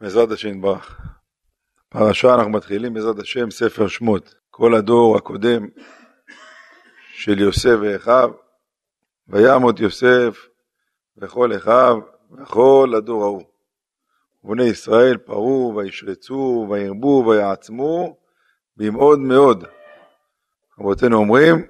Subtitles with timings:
[0.00, 1.00] בעזרת השם יתברך.
[1.88, 4.34] פרשה אנחנו מתחילים בעזרת השם ספר שמות.
[4.50, 5.68] כל הדור הקודם
[7.12, 8.30] של יוסף ואחיו,
[9.28, 10.48] וימות יוסף
[11.16, 11.98] וכל אחיו
[12.32, 13.42] וכל הדור ההוא.
[14.44, 18.16] ובני ישראל פרו וישרצו וירבו ויעצמו
[18.76, 19.64] במאוד מאוד.
[20.78, 21.66] רבותינו אומרים,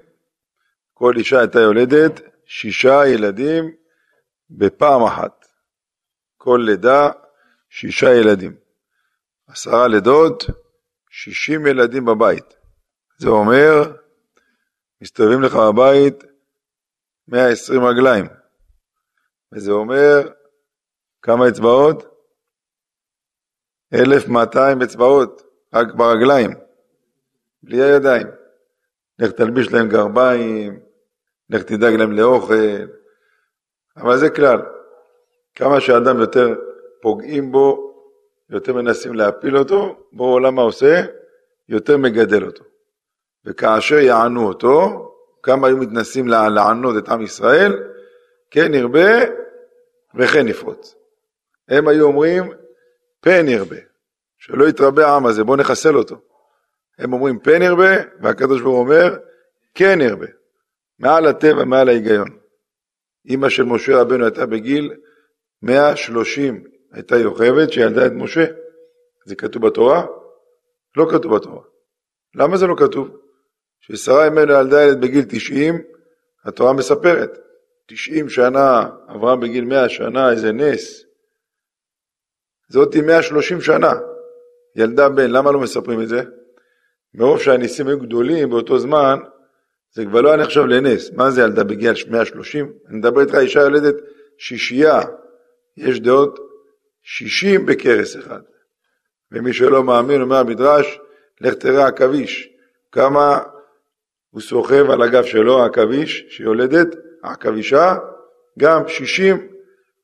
[0.95, 3.71] כל אישה הייתה יולדת שישה ילדים
[4.51, 5.47] בפעם אחת.
[6.37, 7.11] כל לידה
[7.69, 8.57] שישה ילדים.
[9.47, 10.45] עשרה לידות,
[11.11, 12.55] שישים ילדים בבית.
[13.19, 13.97] זה אומר,
[15.03, 16.25] מסתובבים לך בבית
[17.29, 18.27] 120 רגליים.
[19.53, 20.29] וזה אומר,
[21.23, 22.05] כמה אצבעות?
[23.95, 25.43] 1,200 אצבעות,
[25.75, 26.51] רק ברגליים,
[27.63, 28.27] בלי הידיים.
[29.19, 30.81] לך תלביש להם גרביים,
[31.51, 32.87] לך תדאג להם לאוכל,
[33.97, 34.63] אבל זה כלל.
[35.55, 36.68] כמה שאדם יותר
[37.01, 37.95] פוגעים בו,
[38.51, 41.03] יותר מנסים להפיל אותו, בו עולם מה עושה?
[41.69, 42.65] יותר מגדל אותו.
[43.45, 45.05] וכאשר יענו אותו,
[45.43, 47.83] כמה היו מתנסים לענות את עם ישראל,
[48.51, 49.25] כן ירבה
[50.15, 50.95] וכן נפרוץ.
[51.69, 52.53] הם היו אומרים,
[53.21, 53.77] פן ירבה,
[54.39, 56.17] שלא יתרבה העם הזה, בואו נחסל אותו.
[56.99, 59.19] הם אומרים פן ירבה, והקדוש ברוך הוא אומר,
[59.75, 60.27] כן ירבה,
[60.99, 62.29] מעל הטבע, מעל ההיגיון.
[63.27, 64.95] אימא של משה רבנו הייתה בגיל
[65.63, 68.45] 130 הייתה יוכבד שילדה את משה.
[69.25, 70.07] זה כתוב בתורה?
[70.97, 71.63] לא כתוב בתורה.
[72.35, 73.09] למה זה לא כתוב?
[73.81, 75.83] ששרה אימנו ילדה ילד בגיל 90,
[76.45, 77.39] התורה מספרת.
[77.87, 81.05] 90 שנה, אברהם בגיל 100 שנה, איזה נס.
[82.69, 83.93] זאתי 130 שנה,
[84.77, 86.23] ילדה בן, למה לא מספרים את זה?
[87.15, 89.19] מרוב שהניסים היו גדולים באותו זמן,
[89.95, 91.11] זה כבר לא היה נחשב לנס.
[91.13, 92.73] מה זה ילדה בגיל 130?
[92.89, 93.95] אני מדבר איתך אישה יולדת
[94.39, 95.01] שישייה,
[95.77, 96.48] יש דעות
[97.11, 98.41] שישים בכרס אחד.
[99.33, 100.99] ומי שלא מאמין, אומר המדרש,
[101.41, 102.49] לך תראה עכביש,
[102.93, 103.39] כמה
[104.31, 106.89] הוא סוחב על הגב שלו, עכביש, שיולדת,
[107.23, 107.97] עכבישה,
[108.59, 109.49] גם שישים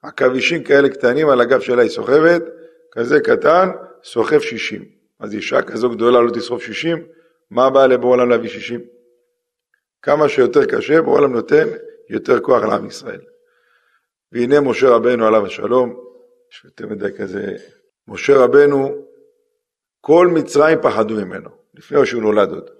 [0.02, 2.42] עכבישים כאלה קטנים על הגב שלה היא סוחבת,
[2.92, 3.68] כזה קטן,
[4.04, 4.84] סוחב שישים.
[5.20, 7.06] אז אישה כזו גדולה לא תסחוב שישים,
[7.50, 8.80] מה הבעיה לבוא עולם להביא שישים?
[10.02, 11.68] כמה שיותר קשה, בעולם נותן
[12.10, 13.20] יותר כוח לעם ישראל.
[14.32, 16.03] והנה משה רבנו עליו השלום,
[16.54, 17.56] יש יותר מדי כזה,
[18.08, 19.06] משה רבנו,
[20.00, 22.70] כל מצרים פחדו ממנו, לפני שהוא נולד עוד.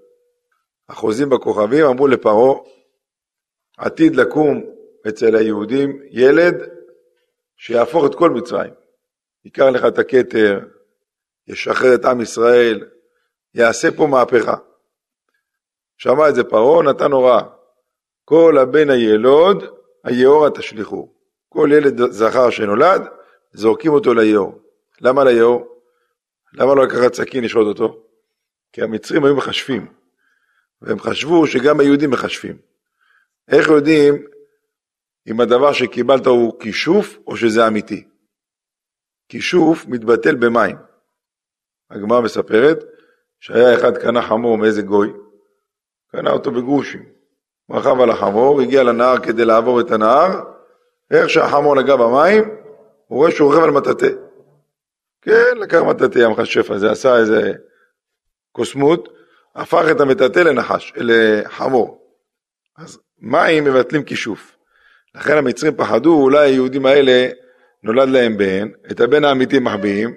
[0.88, 2.60] החוזים בכוכבים אמרו לפרעה,
[3.78, 4.64] עתיד לקום
[5.08, 6.54] אצל היהודים ילד
[7.56, 8.72] שיהפוך את כל מצרים.
[9.44, 10.60] ייקח לך את הכתר,
[11.46, 12.86] ישחרר את עם ישראל,
[13.54, 14.56] יעשה פה מהפכה.
[15.98, 17.42] שמע את זה פרעה, נתן הוראה.
[18.24, 19.64] כל הבן הילוד,
[20.04, 21.14] היאורה תשליכו.
[21.48, 23.02] כל ילד זכר שנולד,
[23.54, 24.60] זורקים אותו ליאור.
[25.00, 25.80] למה ליאור?
[26.52, 28.04] למה לא לקחת סכין לשחוט אותו?
[28.72, 29.86] כי המצרים היו מחשבים,
[30.82, 32.58] והם חשבו שגם היהודים מחשבים.
[33.48, 34.26] איך יודעים
[35.26, 38.08] אם הדבר שקיבלת הוא כישוף או שזה אמיתי?
[39.28, 40.76] כישוף מתבטל במים.
[41.90, 42.84] הגמרא מספרת
[43.40, 45.12] שהיה אחד קנה חמור מאיזה גוי,
[46.10, 47.02] קנה אותו בגרושים.
[47.70, 50.40] רכב על החמור, הגיע לנהר כדי לעבור את הנהר,
[51.10, 52.63] איך שהחמור נגע במים,
[53.14, 54.08] הוא רואה שהוא רוכב על מטאטא.
[55.22, 57.52] כן, לקח מטאטא המכשף הזה, עשה איזה
[58.52, 59.08] קוסמות,
[59.54, 61.98] הפך את המטאטא לנחש, לחמור.
[62.76, 64.56] אז מים מבטלים כישוף.
[65.14, 67.28] לכן המצרים פחדו, אולי היהודים האלה
[67.82, 70.14] נולד להם בן, את הבן האמיתי מחביאים,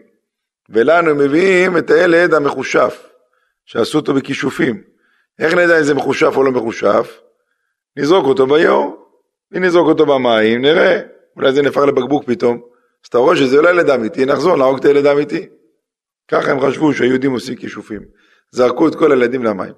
[0.69, 3.09] ולנו הם מביאים את הילד המחושף,
[3.65, 4.83] שעשו אותו בכישופים.
[5.39, 7.19] איך נדע אם זה מחושף או לא מחושף?
[7.97, 9.07] נזרוק אותו ביאור.
[9.57, 10.99] אם נזרוק אותו במים, נראה,
[11.35, 12.76] אולי זה נהפך לבקבוק פתאום.
[13.07, 15.47] אז אתה רואה שזה לא ילד אמיתי, נחזור להרוג את הילד האמיתי.
[16.27, 18.01] ככה הם חשבו שהיהודים עושים כישופים.
[18.51, 19.73] זרקו את כל הילדים למים.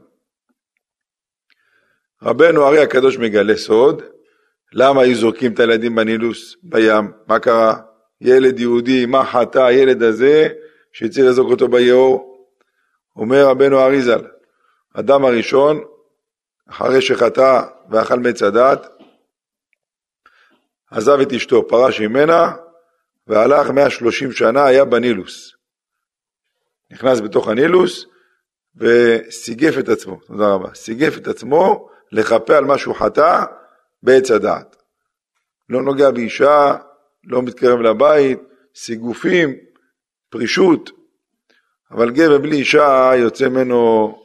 [2.23, 4.01] רבנו ארי הקדוש מגלה סוד,
[4.73, 7.75] למה היו זורקים את הילדים בנילוס, בים, מה קרה?
[8.21, 10.47] ילד יהודי, מה חטא הילד הזה
[10.93, 12.47] שצריך לזרוק אותו ביאור?
[13.15, 14.27] אומר רבנו ארי ז"ל,
[14.93, 15.83] אדם הראשון,
[16.69, 18.87] אחרי שחטא ואכל מעץ הדת,
[20.91, 22.51] עזב את אשתו, פרש ממנה,
[23.29, 25.51] והלך 130 שנה, היה בנילוס.
[26.91, 28.05] נכנס בתוך הנילוס
[28.75, 33.43] וסיגף את עצמו, תודה רבה, סיגף את עצמו לכפה על מה שהוא חטא
[34.03, 34.75] בעץ הדעת.
[35.69, 36.75] לא נוגע באישה,
[37.23, 38.39] לא מתקרב לבית,
[38.75, 39.55] סיגופים,
[40.29, 40.91] פרישות,
[41.91, 44.15] אבל גבר בלי אישה יוצא ממנו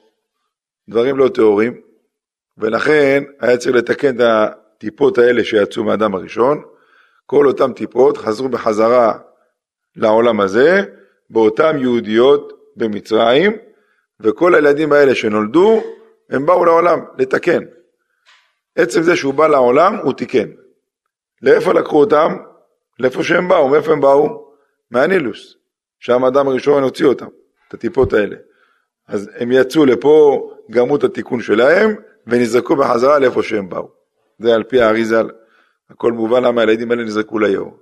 [0.88, 1.80] דברים לא טהורים,
[2.58, 6.62] ולכן היה צריך לתקן את הטיפות האלה שיצאו מהאדם הראשון,
[7.26, 9.18] כל אותן טיפות חזרו בחזרה
[9.96, 10.82] לעולם הזה,
[11.30, 13.56] באותם יהודיות במצרים,
[14.20, 15.82] וכל הילדים האלה שנולדו,
[16.30, 17.64] הם באו לעולם לתקן.
[18.76, 20.48] עצם זה שהוא בא לעולם, הוא תיקן.
[21.42, 22.36] לאיפה לקחו אותם?
[22.98, 23.68] לאיפה שהם באו.
[23.68, 24.48] מאיפה הם באו?
[24.90, 25.56] מהנילוס.
[26.00, 27.26] שם האדם הראשון הוציא אותם,
[27.68, 28.36] את הטיפות האלה.
[29.08, 31.94] אז הם יצאו לפה, גמרו את התיקון שלהם,
[32.26, 33.88] ונזרקו בחזרה לאיפה שהם באו.
[34.38, 35.30] זה על פי האריזל.
[35.90, 37.78] הכל מובן למה הילדים האלה נזרקו ליאור.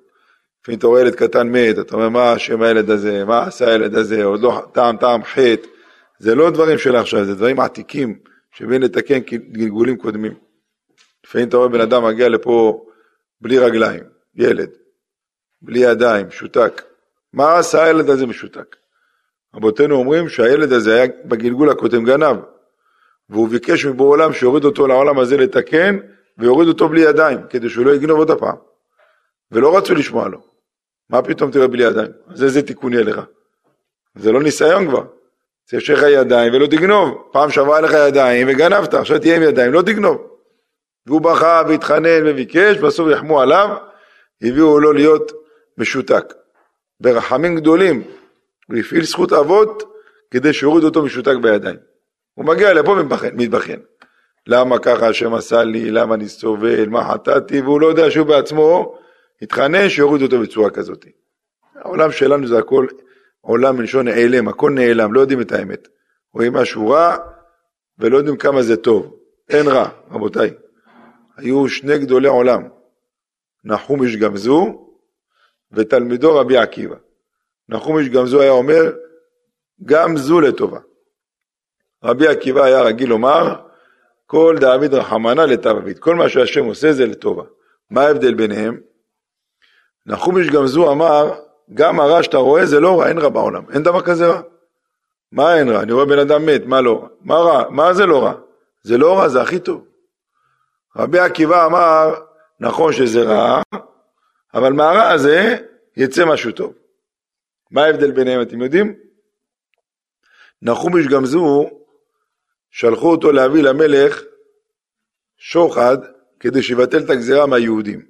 [0.63, 3.95] לפעמים אתה רואה ילד קטן מת, אתה אומר מה השם הילד הזה, מה עשה הילד
[3.95, 5.69] הזה, עוד לא טעם טעם חטא.
[6.19, 8.19] זה לא דברים של עכשיו, זה דברים עתיקים
[8.53, 9.19] שבאים לתקן
[9.53, 10.35] גלגולים קודמים.
[11.27, 12.85] לפעמים אתה רואה בן אדם מגיע לפה
[13.41, 14.03] בלי רגליים,
[14.35, 14.71] ילד,
[15.63, 16.83] בלי ידיים, משותק.
[17.33, 18.77] מה עשה הילד הזה משותק?
[19.55, 22.37] רבותינו אומרים שהילד הזה היה בגלגול הקודם גנב,
[23.29, 25.99] והוא ביקש מבוא עולם שיוריד אותו לעולם הזה לתקן,
[26.39, 28.57] ויוריד אותו בלי ידיים, כדי שהוא לא יגנוב עוד הפעם.
[29.51, 30.39] ולא רצו לשמוע לו.
[31.11, 32.11] מה פתאום תראה בלי ידיים?
[32.29, 33.21] אז איזה תיקון יהיה לך?
[34.15, 35.05] זה לא ניסיון כבר.
[35.73, 37.29] יש לך ידיים ולא תגנוב.
[37.33, 40.27] פעם שעברה לך ידיים וגנבת, עכשיו תהיה עם ידיים, לא תגנוב.
[41.07, 43.77] והוא בכה והתחנן וביקש, בסוף יחמו עליו,
[44.43, 45.33] הביאו לו להיות
[45.79, 46.35] משותק.
[47.01, 48.03] ברחמים גדולים,
[48.69, 49.83] הוא הפעיל זכות אבות
[50.31, 51.77] כדי שיוריד אותו משותק בידיים.
[52.35, 53.81] הוא מגיע לפה ומתבכיין.
[54.47, 58.99] למה ככה השם עשה לי, למה אני סובל, מה חטאתי, והוא לא יודע שהוא בעצמו
[59.43, 61.07] התחנן שיוריד אותו בצורה כזאת.
[61.75, 62.87] העולם שלנו זה הכל
[63.41, 65.89] עולם מלשון נעלם, הכל נעלם, לא יודעים את האמת.
[66.35, 67.17] רואים משהו רע
[67.99, 69.17] ולא יודעים כמה זה טוב.
[69.49, 70.51] אין רע, רבותיי.
[71.37, 72.69] היו שני גדולי עולם,
[73.65, 74.89] נחום איש גמזו
[75.73, 76.97] ותלמידו רבי עקיבא.
[77.69, 78.93] נחום איש גמזו היה אומר,
[79.85, 80.79] גם זו לטובה.
[82.05, 83.55] רבי עקיבא היה רגיל לומר,
[84.33, 87.43] כל דאביד רחמנא לטב כל מה שהשם עושה זה לטובה.
[87.91, 88.81] מה ההבדל ביניהם?
[90.07, 91.35] נחום איש גמזו אמר,
[91.75, 94.41] גם הרע שאתה רואה זה לא רע, אין רע בעולם, אין דבר כזה רע.
[95.33, 95.83] מה אין רע?
[95.83, 97.09] אני רואה בן אדם מת, מה לא רע?
[97.21, 97.71] מה רע?
[97.71, 98.33] מה זה לא רע?
[98.83, 99.85] זה לא רע, זה הכי טוב.
[100.97, 102.15] רבי עקיבא אמר,
[102.61, 103.63] נכון שזה רע,
[104.55, 105.57] אבל מהרע הזה
[105.97, 106.73] יצא משהו טוב.
[107.71, 108.95] מה ההבדל ביניהם, אתם יודעים?
[110.63, 111.71] נחומיש גמזו,
[112.73, 114.23] שלחו אותו להביא למלך
[115.37, 115.99] שוחד
[116.41, 118.07] כדי שיבטל את הגזרה מהיהודים.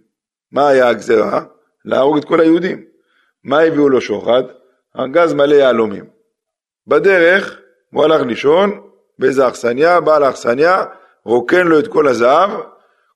[0.53, 1.44] מה היה הגזרה?
[1.85, 2.85] להרוג את כל היהודים.
[3.44, 4.43] מה הביאו לו שוחד?
[4.99, 6.05] ארגז מלא יהלומים.
[6.87, 7.61] בדרך
[7.91, 10.85] הוא הלך לישון באיזה אכסניה, בעל האכסניה
[11.25, 12.50] רוקן לו את כל הזהב,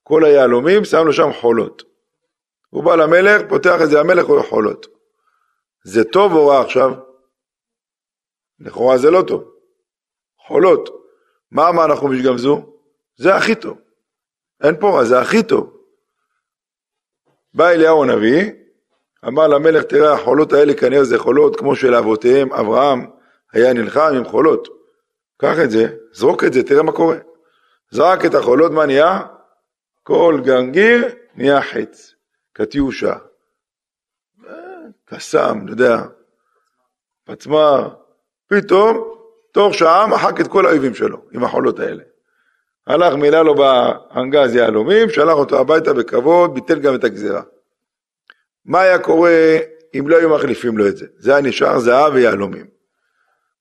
[0.03, 1.83] כל היהלומים, שם לו שם חולות.
[2.71, 4.87] הוא בא למלך, פותח את זה המלך, רואה חולות.
[5.85, 6.93] זה טוב או רע עכשיו?
[8.61, 9.51] לכאורה זה לא טוב.
[10.47, 11.06] חולות.
[11.53, 12.73] מה אמר אנחנו משגמזו?
[13.17, 13.79] זה הכי טוב.
[14.63, 15.77] אין פה רע, זה הכי טוב.
[17.55, 18.53] בא אליהו הנביא,
[19.29, 23.11] אמר למלך, תראה, החולות האלה כנראה זה חולות כמו של אבותיהם, אברהם
[23.53, 24.69] היה נלחם עם חולות.
[25.39, 27.17] קח את זה, זרוק את זה, תראה מה קורה.
[27.91, 29.21] זרק את החולות, מה נהיה?
[30.03, 31.05] כל גרגיר
[31.35, 32.15] נהיה חץ,
[32.53, 33.15] קטיושה.
[35.05, 35.97] קסאם, אתה יודע,
[37.25, 37.89] פצמ"ר,
[38.47, 39.16] פתאום,
[39.57, 42.03] תוך שעה מחק את כל האויבים שלו עם החולות האלה.
[42.87, 47.43] הלך, מילא לו בארגז יהלומים, שלח אותו הביתה בכבוד, ביטל גם את הגזירה.
[48.65, 49.57] מה היה קורה
[49.99, 51.07] אם לא היו מחליפים לו את זה?
[51.19, 52.67] זה היה נשאר זהב ויהלומים.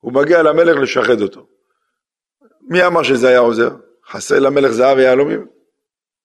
[0.00, 1.46] הוא מגיע למלך לשחד אותו.
[2.62, 3.70] מי אמר שזה היה עוזר?
[4.10, 5.46] חסר למלך זהב ויהלומים?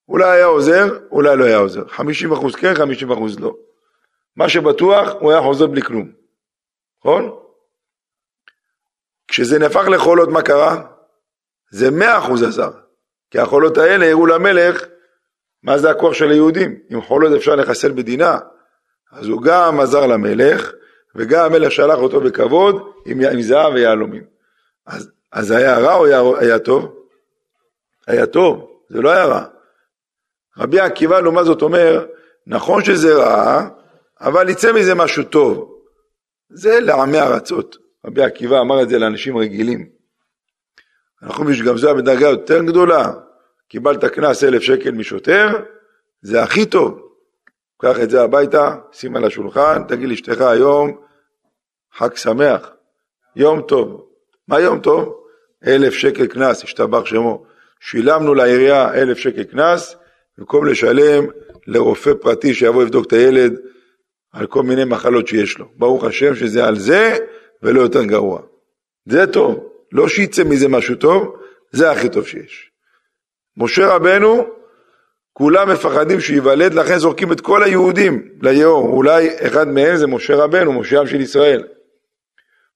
[0.08, 1.88] אולי היה עוזר, אולי לא היה עוזר.
[1.88, 3.54] 50 אחוז כן, 50 אחוז לא.
[4.36, 6.12] מה שבטוח, הוא היה חוזר בלי כלום.
[7.00, 7.41] נכון?
[9.32, 10.82] כשזה נהפך לחולות, מה קרה?
[11.70, 12.70] זה 100 אחוז עזר.
[13.30, 14.84] כי החולות האלה הראו למלך
[15.62, 16.78] מה זה הכוח של היהודים.
[16.90, 18.38] עם חולות אפשר לחסל מדינה.
[19.12, 20.72] אז הוא גם עזר למלך,
[21.14, 24.24] וגם המלך שלח אותו בכבוד עם, עם זהב ויהלומים.
[24.86, 26.94] אז, אז היה רע או היה, היה טוב?
[28.06, 29.44] היה טוב, זה לא היה רע.
[30.58, 32.06] רבי עקיבא לעומת זאת אומר,
[32.46, 33.68] נכון שזה רע,
[34.20, 35.78] אבל יצא מזה משהו טוב.
[36.50, 37.81] זה לעמי ארצות.
[38.06, 39.88] רבי עקיבא אמר את זה לאנשים רגילים.
[41.22, 43.12] אנחנו גם זה בדרגה יותר גדולה.
[43.68, 45.48] קיבלת קנס אלף שקל משוטר,
[46.22, 47.08] זה הכי טוב.
[47.82, 50.96] קח את זה הביתה, שים על השולחן, תגיד לאשתך היום,
[51.92, 52.70] חג שמח,
[53.36, 54.06] יום טוב.
[54.48, 55.24] מה יום טוב?
[55.66, 57.44] אלף שקל קנס, השתבח שמו.
[57.80, 59.96] שילמנו לעירייה אלף שקל קנס,
[60.38, 61.24] במקום לשלם
[61.66, 63.56] לרופא פרטי שיבוא לבדוק את הילד
[64.32, 65.68] על כל מיני מחלות שיש לו.
[65.76, 67.16] ברוך השם שזה על זה
[67.62, 68.40] ולא יותר גרוע.
[69.06, 71.36] זה טוב, לא שיצא מזה משהו טוב,
[71.70, 72.70] זה הכי טוב שיש.
[73.56, 74.46] משה רבנו,
[75.32, 78.88] כולם מפחדים שייוולד, לכן זורקים את כל היהודים ליאור.
[78.88, 81.64] אולי אחד מהם זה משה רבנו, משה עם של ישראל.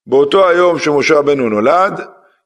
[0.07, 2.01] באותו היום שמשה רבנו נולד,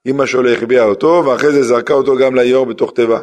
[0.06, 3.20] אמא שלו החביאה אותו, ואחרי זה זרקה אותו גם ליאור בתוך תיבה.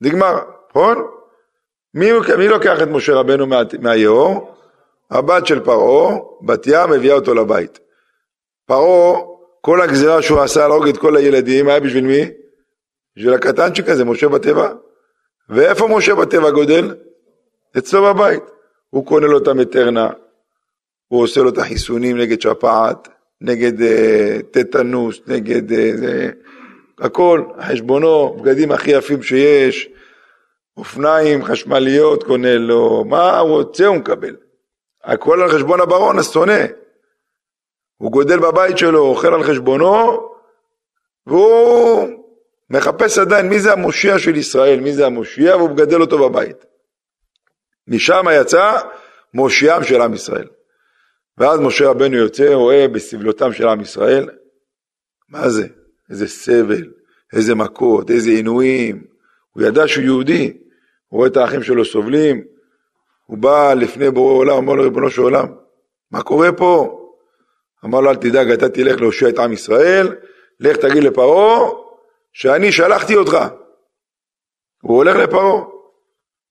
[0.00, 0.38] נגמר,
[0.70, 1.06] נכון?
[1.94, 4.56] מי, מי לוקח את משה רבנו מה, מהיאור?
[5.10, 7.78] הבת של פרעה, בתיה, מביאה אותו לבית.
[8.66, 9.20] פרעה,
[9.60, 12.30] כל הגזירה שהוא עשה להרוג את כל הילדים, היה בשביל מי?
[13.16, 14.72] בשביל הקטנצ'יק הזה, משה בתיבה.
[15.48, 16.94] ואיפה משה בתיבה גודל?
[17.78, 18.42] אצלו בבית.
[18.90, 20.08] הוא קונה לו את המטרנה,
[21.08, 23.08] הוא עושה לו את החיסונים נגד שפעת,
[23.40, 25.74] נגד uh, טטנוס, נגד uh,
[26.98, 29.88] הכל, חשבונו, בגדים הכי יפים שיש,
[30.76, 34.36] אופניים חשמליות קונה לו, מה הוא רוצה הוא מקבל.
[35.04, 36.64] הכל על חשבון הברון השונא.
[37.96, 40.28] הוא גודל בבית שלו, אוכל על חשבונו,
[41.26, 42.08] והוא
[42.70, 46.64] מחפש עדיין מי זה המושיע של ישראל, מי זה המושיע, והוא מגדל אותו בבית.
[47.88, 48.78] משם יצא
[49.34, 50.48] מושיעם של עם ישראל.
[51.38, 54.30] ואז משה רבנו יוצא, רואה בסבלותם של עם ישראל,
[55.28, 55.66] מה זה?
[56.10, 56.90] איזה סבל,
[57.32, 59.04] איזה מכות, איזה עינויים.
[59.50, 60.58] הוא ידע שהוא יהודי,
[61.08, 62.44] הוא רואה את האחים שלו סובלים,
[63.30, 65.46] הוא בא לפני בורא עולם, אמר לו ריבונו של עולם,
[66.10, 67.00] מה קורה פה?
[67.84, 70.16] אמר לו אל תדאג, אתה תלך להושיע את עם ישראל,
[70.60, 71.70] לך תגיד לפרעה
[72.32, 73.38] שאני שלחתי אותך.
[74.82, 75.64] הוא הולך לפרעה.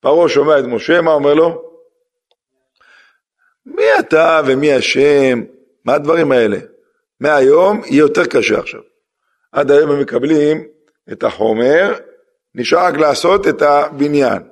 [0.02, 1.64] פרעה שומע את משה, מה אומר לו?
[3.66, 5.42] מי אתה ומי השם?
[5.86, 6.58] מה הדברים האלה?
[7.20, 8.82] מהיום יהיה יותר קשה עכשיו.
[9.52, 10.68] עד היום הם מקבלים
[11.12, 11.94] את החומר,
[12.56, 14.49] נשאר רק לעשות את הבניין.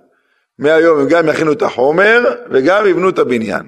[0.60, 3.68] מהיום הם גם יכינו את החומר וגם יבנו את הבניין.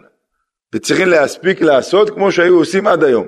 [0.75, 3.27] וצריכים להספיק לעשות כמו שהיו עושים עד היום.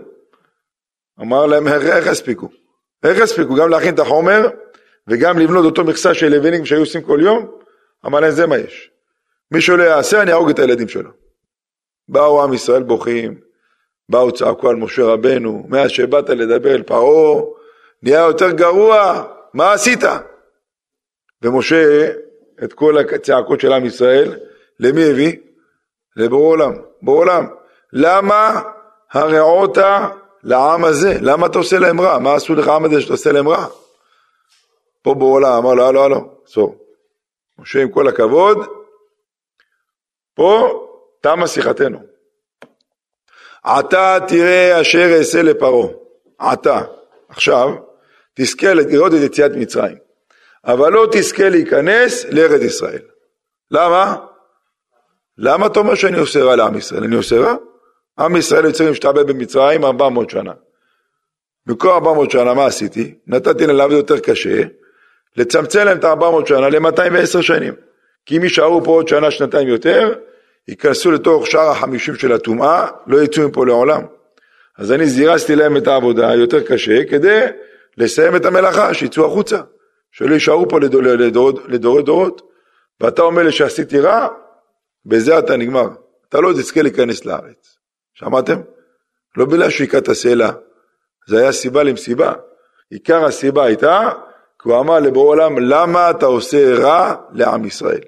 [1.21, 2.49] אמר להם, איך יספיקו?
[3.03, 3.55] איך יספיקו?
[3.55, 4.49] גם להכין את החומר
[5.07, 7.51] וגם לבנות אותו מכסה של לבנים שהיו עושים כל יום?
[8.05, 8.91] אמר להם, זה מה יש.
[9.51, 11.09] מי שלא יעשה, אני אהרוג את הילדים שלו.
[12.07, 13.39] באו עם ישראל בוכים,
[14.09, 17.41] באו צעקו על משה רבנו, מאז שבאת לדבר אל פרעה,
[18.03, 20.03] נהיה יותר גרוע, מה עשית?
[21.41, 22.11] ומשה,
[22.63, 24.39] את כל הצעקות של עם ישראל,
[24.79, 25.37] למי הביא?
[26.15, 26.73] לבורא עולם.
[27.01, 27.47] בורא עולם.
[27.93, 28.61] למה
[29.11, 29.77] הרעות
[30.43, 31.17] לעם הזה?
[31.21, 32.19] למה אתה עושה להם רע?
[32.19, 33.67] מה עשו לך העם הזה שאתה עושה להם רע?
[35.01, 36.75] פה בורא עולם אמר לו, הלו, הלו, עצור.
[37.59, 38.57] משה, עם כל הכבוד,
[40.35, 40.81] פה
[41.21, 41.99] תמה שיחתנו.
[43.63, 45.87] עתה תראה אשר אעשה לפרעה.
[46.37, 46.81] עתה.
[47.29, 47.69] עכשיו,
[48.33, 49.97] תזכה לראות את יציאת מצרים.
[50.65, 53.01] אבל לא תזכה להיכנס לארץ ישראל.
[53.71, 54.15] למה?
[55.37, 57.03] למה אתה אומר שאני עושה רע לעם ישראל?
[57.03, 57.55] אני עושה רע?
[58.19, 60.53] עם ישראל יוצא משתעבד במצרים 400 שנה.
[61.65, 63.15] במקום 400 שנה מה עשיתי?
[63.27, 64.61] נתתי להם לעבוד יותר קשה,
[65.37, 67.73] לצמצם להם את ה-400 שנה ל-210 שנים.
[68.25, 70.13] כי אם יישארו פה עוד שנה, שנתיים יותר,
[70.67, 74.01] ייכנסו לתוך שאר החמישים של הטומאה, לא יצאו מפה לעולם.
[74.77, 77.45] אז אני זירזתי להם את העבודה יותר קשה כדי
[77.97, 79.61] לסיים את המלאכה, שיצאו החוצה,
[80.11, 82.41] שלא יישארו פה לדורי לדור, לדור, דורות.
[83.01, 84.27] ואתה אומר לי שעשיתי רע,
[85.05, 85.87] בזה אתה נגמר.
[86.29, 87.77] אתה לא תזכה להיכנס לארץ.
[88.13, 88.61] שמעתם?
[89.37, 90.51] לא בגלל שהיכה את הסלע,
[91.27, 92.33] זה היה סיבה למסיבה.
[92.89, 94.09] עיקר הסיבה הייתה,
[94.61, 98.01] כי הוא אמר לבורא עולם, למה אתה עושה רע לעם ישראל?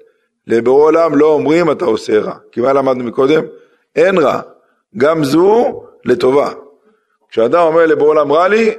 [0.46, 2.36] לבורא עולם לא אומרים אתה עושה רע.
[2.52, 3.44] כי מה למדנו מקודם?
[3.96, 4.40] אין רע.
[4.96, 6.52] גם זו לטובה.
[7.28, 8.74] כשאדם אומר לבורא עולם רע לי,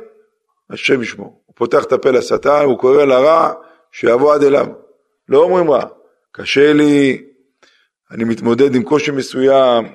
[0.69, 1.44] השם ישמור.
[1.57, 3.53] הוא פותח את הפה לשטן, הוא קורא לרע,
[3.91, 4.67] שיבוא עד אליו.
[5.29, 5.85] לא אומרים רע.
[6.31, 7.23] קשה לי,
[8.11, 9.87] אני מתמודד עם קושי מסוים,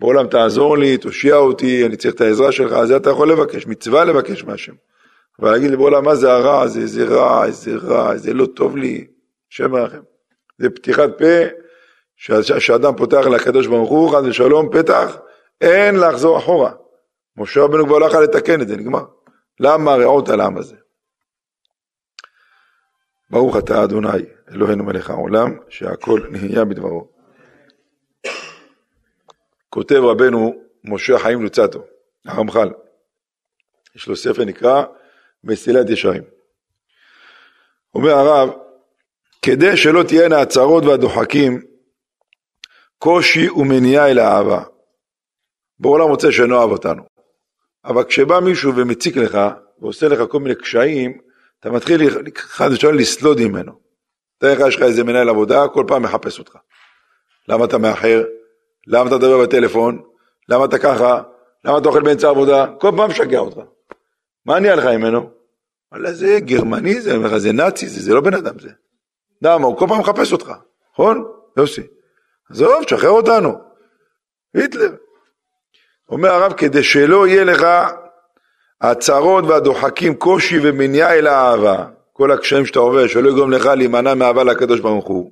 [0.00, 4.04] בעולם תעזור לי, תושיע אותי, אני צריך את העזרה שלך, זה אתה יכול לבקש, מצווה
[4.04, 4.72] לבקש מהשם.
[5.40, 8.76] אבל להגיד לבורא עולם מה זה הרע הזה, איזה רע, איזה רע, איזה לא טוב
[8.76, 9.06] לי,
[9.52, 10.00] השם מרחם.
[10.58, 11.24] זה פתיחת פה,
[12.58, 15.16] שאדם פותח לקדוש ברוך הוא, חד ושלום, פתח,
[15.60, 16.72] אין לחזור אחורה.
[17.36, 19.04] משה רבנו כבר לא יכול לתקן את זה, נגמר.
[19.60, 20.76] למה רעות על העם הזה?
[23.30, 24.08] ברוך אתה אדוני,
[24.50, 27.08] אלוהינו מלך העולם, שהכל נהיה בדברו.
[29.68, 31.84] כותב רבנו משה חיים לוצטו,
[32.26, 32.68] הרמח"ל,
[33.96, 34.84] יש לו ספר נקרא
[35.44, 36.22] מסילת ישרים.
[37.94, 38.50] אומר הרב,
[39.42, 41.62] כדי שלא תהיינה הצהרות והדוחקים,
[42.98, 44.62] קושי ומניעה אל האהבה.
[45.78, 47.02] בעולם רוצה שנאהב אותנו.
[47.84, 49.38] אבל כשבא מישהו ומציק לך,
[49.78, 51.27] ועושה לך כל מיני קשיים,
[51.60, 52.00] אתה מתחיל
[52.36, 53.72] חד ושלום לסלוד ממנו.
[54.38, 56.56] תאר לך, יש לך איזה מנהל עבודה, כל פעם מחפש אותך.
[57.48, 58.24] למה אתה מאחר?
[58.86, 60.02] למה אתה מדבר בטלפון?
[60.48, 61.22] למה אתה ככה?
[61.64, 62.66] למה אתה אוכל באמצע העבודה?
[62.80, 63.58] כל פעם משגע אותך.
[64.46, 65.30] מה נהיה לך ממנו?
[65.92, 68.68] וואלה זה גרמני זה, זה נאצי זה, זה לא בן אדם זה.
[69.42, 69.66] למה?
[69.66, 70.52] הוא כל פעם מחפש אותך,
[70.92, 71.24] נכון?
[71.56, 71.82] יוסי.
[72.50, 73.54] עזוב, תשחרר אותנו.
[74.54, 74.94] היטלר.
[76.08, 77.66] אומר הרב, כדי שלא יהיה לך
[78.80, 84.44] הצרות והדוחקים, קושי ומניעה אל האהבה, כל הקשיים שאתה עובר, שלא יגרום לך להימנע מאהבה
[84.44, 85.30] לקדוש ברוך הוא.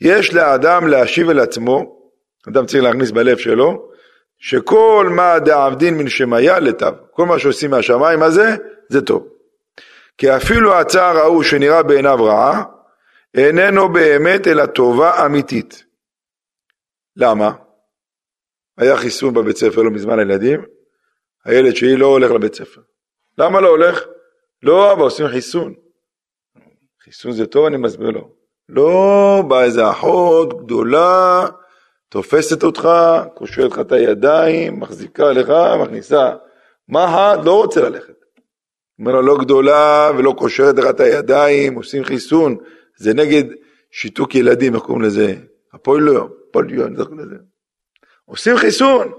[0.00, 2.00] יש לאדם להשיב אל עצמו,
[2.48, 3.90] אדם צריך להכניס בלב שלו,
[4.38, 8.56] שכל מה דעבדין מן שמיה לטב, כל מה שעושים מהשמיים הזה,
[8.88, 9.28] זה טוב.
[10.18, 12.62] כי אפילו הצער ההוא שנראה בעיניו רעה,
[13.34, 15.84] איננו באמת אלא טובה אמיתית.
[17.16, 17.52] למה?
[18.78, 20.64] היה חיסון בבית ספר לא מזמן לילדים,
[21.46, 22.80] הילד שלי לא הולך לבית ספר.
[23.38, 24.04] למה לא הולך?
[24.62, 25.74] לא, אבא, עושים חיסון.
[27.04, 28.30] חיסון זה טוב, אני מסביר לו.
[28.68, 31.46] לא, באה איזה אחות גדולה,
[32.08, 32.88] תופסת אותך,
[33.34, 36.34] קושרת לך את הידיים, מחזיקה לך, מכניסה.
[36.88, 37.44] מה את?
[37.44, 38.14] לא רוצה ללכת.
[38.98, 42.56] אומר לו, לא גדולה ולא קושרת לך את הידיים, עושים חיסון.
[42.98, 43.44] זה נגד
[43.90, 45.34] שיתוק ילדים, איך קוראים לזה?
[45.72, 47.36] הפוליו, פוליו, אני זוכר לזה.
[48.24, 49.12] עושים חיסון.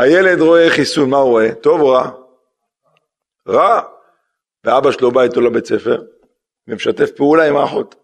[0.00, 1.54] הילד רואה חיסון, מה הוא רואה?
[1.54, 2.10] טוב או רע?
[3.48, 3.80] רע.
[4.64, 6.02] ואבא שלו בא איתו לבית ספר,
[6.68, 7.94] ומשתף פעולה עם האחות.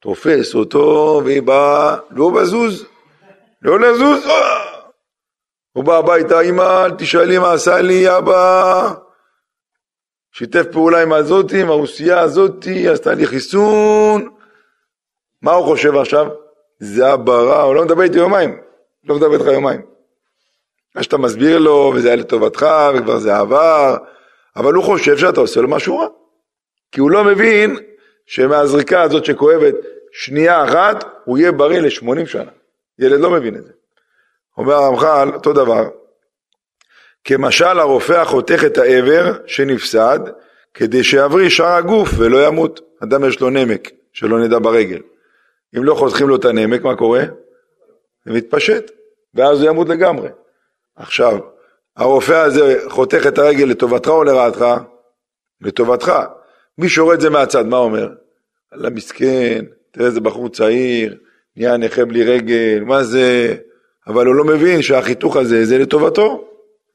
[0.00, 2.86] תופס אותו, והיא באה, לא בזוז,
[3.62, 4.24] לא לזוז.
[5.72, 8.92] הוא בא הביתה, אמא, אל תשאלי מה עשה לי, אבא.
[10.32, 14.28] שיתף פעולה עם הזאתי, עם הרוסייה הזאתי, עשתה לי חיסון.
[15.42, 16.26] מה הוא חושב עכשיו?
[16.78, 18.60] זה הברא, הוא לא מדבר איתי יומיים,
[19.04, 19.89] לא מדבר איתך יומיים.
[20.94, 23.96] מה שאתה מסביר לו, וזה היה לטובתך, וכבר זה עבר,
[24.56, 26.06] אבל הוא חושב שאתה עושה לו משהו רע.
[26.92, 27.76] כי הוא לא מבין
[28.26, 29.74] שמהזריקה הזאת שכואבת
[30.12, 32.50] שנייה אחת, הוא יהיה בריא ל-80 שנה.
[32.98, 33.72] ילד לא מבין את זה.
[34.58, 35.88] אומר הרמח"ל, אותו דבר,
[37.24, 40.18] כמשל הרופא החותך את האבר שנפסד,
[40.74, 42.80] כדי שיבריא שאר הגוף ולא ימות.
[43.02, 45.00] אדם יש לו נמק, שלא נדע ברגל.
[45.76, 47.22] אם לא חותכים לו את הנמק, מה קורה?
[48.26, 48.90] זה מתפשט,
[49.34, 50.28] ואז הוא ימות לגמרי.
[51.00, 51.38] עכשיו,
[51.96, 54.64] הרופא הזה חותך את הרגל לטובתך או לרעתך?
[55.60, 56.12] לטובתך.
[56.78, 58.08] מי שרואה את זה מהצד, מה אומר?
[58.74, 61.16] אללה מסכן, תראה איזה בחור צעיר,
[61.56, 63.54] נהיה נכה בלי רגל, מה זה?
[64.06, 66.44] אבל הוא לא מבין שהחיתוך הזה זה לטובתו.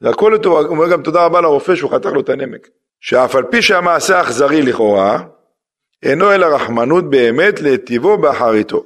[0.00, 2.68] זה הכל לטובה, הוא אומר גם תודה רבה לרופא שהוא חתך לו את הנמק.
[3.00, 5.18] שאף על פי שהמעשה אכזרי לכאורה,
[6.02, 8.84] אינו אלא רחמנות באמת להיטיבו באחריתו.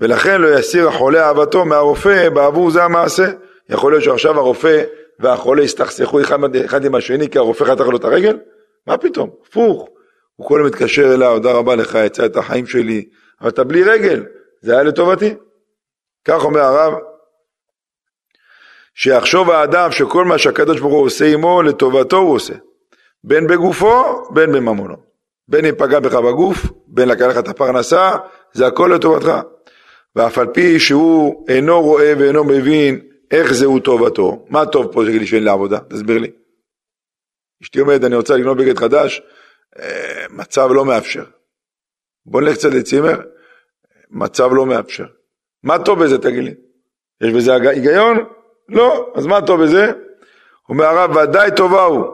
[0.00, 3.30] ולכן לא יסיר החולה אהבתו מהרופא בעבור זה המעשה.
[3.68, 4.82] יכול להיות שעכשיו הרופא
[5.18, 8.38] והחולה הסתכסכו אחד, אחד עם השני כי הרופא חתך לו את הרגל?
[8.86, 9.30] מה פתאום?
[9.46, 9.88] הפוך.
[10.36, 13.04] הוא כל מתקשר אליו, תודה רבה לך, יצא את החיים שלי,
[13.40, 14.24] אבל אתה בלי רגל,
[14.60, 15.34] זה היה לטובתי.
[16.24, 16.94] כך אומר הרב,
[18.94, 22.54] שיחשוב האדם שכל מה שהקדוש ברוך הוא עושה עמו, לטובתו הוא עושה.
[23.24, 24.96] בין בגופו, בין בממונו.
[25.48, 28.10] בין אם פגע בך בגוף, בין לקח לך את הפרנסה,
[28.52, 29.32] זה הכל לטובתך.
[30.16, 33.00] ואף על פי שהוא אינו רואה ואינו מבין
[33.34, 34.46] איך זהו טובתו.
[34.48, 35.78] מה טוב פה שגילי שאין לעבודה?
[35.78, 36.30] תסביר לי.
[37.62, 39.22] אשתי אומרת, אני רוצה לקנות בגד חדש,
[39.78, 41.24] אה, מצב לא מאפשר.
[42.26, 43.20] בוא נלך קצת לצימר,
[44.10, 45.06] מצב לא מאפשר.
[45.62, 46.54] מה טוב בזה, תגיד לי?
[47.22, 48.16] יש בזה היגיון?
[48.68, 49.12] לא.
[49.14, 49.92] אז מה טוב בזה?
[50.68, 52.06] אומר הרב, ודאי טובה הוא.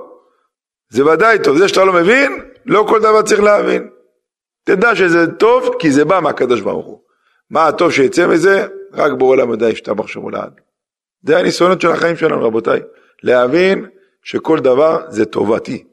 [0.88, 1.59] זה ודאי טוב.
[1.59, 3.90] זה שאתה לא מבין, לא כל דבר צריך להבין.
[4.64, 7.00] תדע שזה טוב, כי זה בא מהקדוש ברוך הוא.
[7.50, 8.66] מה הטוב שיצא מזה?
[8.92, 10.61] רק בעולם יודע ישתבח שמו לעד.
[11.22, 12.80] זה הניסיונות של החיים שלנו, רבותיי.
[13.22, 13.87] להבין
[14.22, 15.85] שכל דבר זה טובתי.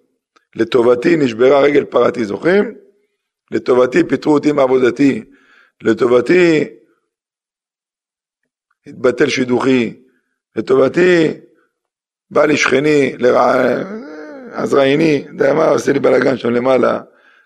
[0.55, 2.75] לטובתי נשברה רגל פרתי, זוכרים?
[3.51, 5.23] לטובתי פיטרו אותי מעבודתי.
[5.83, 6.63] לטובתי
[8.87, 9.93] התבטל שידוכי.
[10.55, 11.33] לטובתי
[12.31, 13.53] בא לי שכני, לרע...
[14.51, 17.01] אז ראיני, יודע מה, עושה לי בלאגן שם למעלה.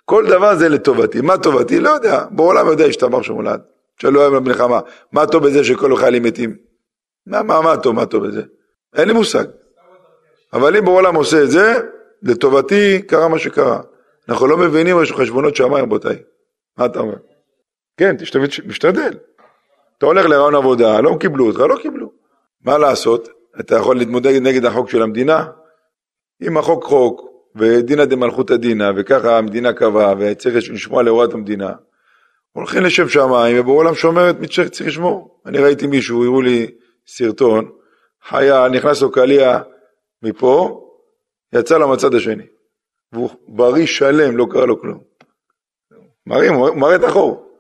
[0.05, 1.21] כל דבר זה לטובתי.
[1.21, 1.79] מה טובתי?
[1.79, 2.25] לא יודע.
[2.31, 3.61] בעולם יודע השתבח שמולד.
[3.97, 4.79] שלא אוהב למלחמה.
[5.11, 6.70] מה טוב בזה שכל החיילים מתים?
[7.27, 8.41] מה, מה, מה טוב, מה טוב בזה?
[8.95, 9.45] אין לי מושג.
[10.53, 11.73] אבל אם בעולם עושה את זה,
[12.23, 13.81] לטובתי קרה מה שקרה.
[14.29, 16.15] אנחנו לא מבינים, יש חשבונות שמיים, רבותיי.
[16.77, 17.15] מה אתה אומר?
[17.97, 18.15] כן,
[18.69, 19.17] תשתדל.
[19.97, 22.11] אתה הולך לרעיון עבודה, לא קיבלו אותך, לא קיבלו.
[22.61, 23.29] מה לעשות?
[23.59, 25.45] אתה יכול להתמודד נגד החוק של המדינה?
[26.41, 27.21] אם החוק חוק,
[27.55, 31.71] ודינא דמלכותא דינא, וככה המדינה קבעה, וצריך לשמוע להוראת המדינה,
[32.51, 35.41] הולכים לשם שמיים, ובעולם שומרת מי שצריך לשמור.
[35.45, 36.67] אני ראיתי מישהו, הראו לי
[37.07, 37.71] סרטון,
[38.23, 39.59] חייל, נכנס לו קליע
[40.23, 40.87] מפה,
[41.53, 42.45] יצא לו מהצד השני.
[43.13, 44.99] והוא בריא שלם, לא קרה לו כלום.
[46.27, 47.51] מראים, הוא מראה את החור.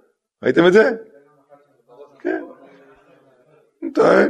[0.43, 0.91] ראיתם את זה?
[2.19, 2.43] כן.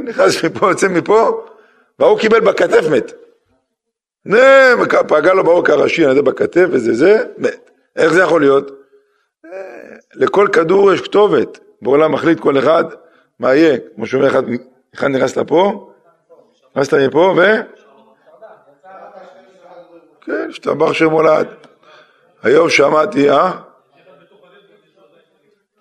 [0.04, 1.46] נכנס מפה, יוצא מפה,
[1.98, 3.12] והוא קיבל בכתף מת.
[5.08, 7.70] פגע לו בעורק הראשי, אני יודע, בכתף וזה זה, מת.
[7.96, 8.70] איך זה יכול להיות?
[9.44, 11.58] אה, לכל כדור יש כתובת.
[11.82, 12.84] בעולם מחליט כל אחד
[13.38, 13.78] מה יהיה.
[13.94, 14.42] כמו שאומר אחד,
[14.94, 15.92] אחד נכנס לפה,
[16.74, 17.34] עשית מפה?
[17.36, 17.40] ו...
[20.20, 21.48] כן, השתבח שמולד.
[22.42, 23.52] היום שמעתי, אה?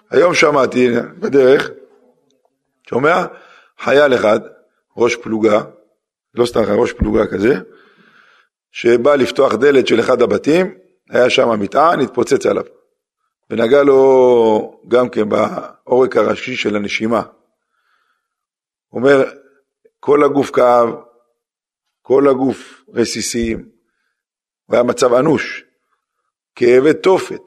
[0.10, 1.70] היום שמעתי בדרך,
[2.90, 3.26] שומע?
[3.80, 4.40] חייל אחד,
[4.98, 5.62] ראש פלוגה,
[6.36, 7.56] לא סתם ראש פלוגה כזה,
[8.72, 10.74] שבא לפתוח דלת של אחד הבתים,
[11.10, 12.64] היה שם מטען, התפוצץ עליו.
[13.50, 17.22] ונגע לו גם כן בעורק הראשי של הנשימה.
[18.94, 19.32] אומר,
[20.00, 20.90] כל הגוף כאב,
[22.02, 23.70] כל הגוף רסיסים,
[24.66, 25.64] הוא היה מצב אנוש,
[26.56, 27.42] כאבי תופת,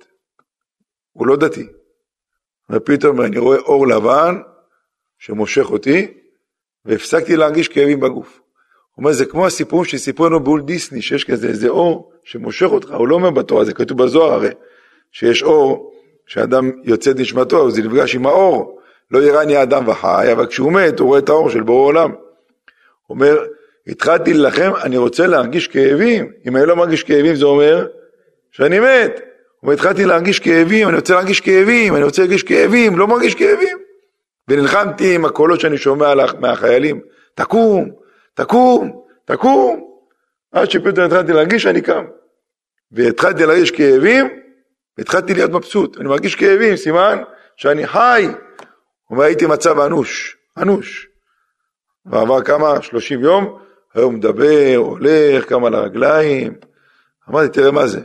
[1.12, 1.66] הוא לא דתי.
[2.70, 4.34] ופתאום אני רואה אור לבן
[5.18, 6.14] שמושך אותי,
[6.84, 8.40] והפסקתי להרגיש כאבים בגוף.
[8.94, 12.90] הוא אומר, זה כמו הסיפורים שסיפרו לנו בול דיסני, שיש כזה איזה אור שמושך אותך,
[12.90, 14.50] הוא לא אומר בתורה, זה כתוב בזוהר הרי,
[15.12, 15.94] שיש אור,
[16.26, 20.98] כשאדם יוצא את נשמתו, זה נפגש עם האור, לא יראני האדם וחי, אבל כשהוא מת,
[20.98, 22.10] הוא רואה את האור של בורא עולם.
[23.06, 23.44] הוא אומר,
[23.86, 27.86] התחלתי להילחם, אני רוצה להרגיש כאבים, אם אני לא מרגיש כאבים זה אומר
[28.50, 29.12] שאני מת.
[29.16, 29.22] הוא
[29.62, 33.78] אומר, התחלתי להרגיש כאבים, אני רוצה להרגיש כאבים, אני רוצה להרגיש כאבים, לא מרגיש כאבים.
[34.48, 37.00] ונלחמתי עם הקולות שאני שומע מהחיילים,
[37.34, 37.90] תקום,
[38.34, 39.84] תקום, תקום,
[40.52, 42.04] עד שפתאום התחלתי להרגיש שאני קם.
[42.92, 44.28] והתחלתי להרגיש כאבים,
[44.98, 45.98] והתחלתי להיות מבסוט.
[45.98, 47.22] אני מרגיש כאבים, סימן
[47.56, 48.26] שאני חי.
[49.04, 51.08] הוא אומר, הייתי מצב אנוש, אנוש.
[52.06, 52.82] ועבר כמה?
[52.82, 53.58] 30 יום,
[53.94, 56.54] היום מדבר, הולך, קם על הרגליים.
[57.30, 58.00] אמרתי, תראה מה זה.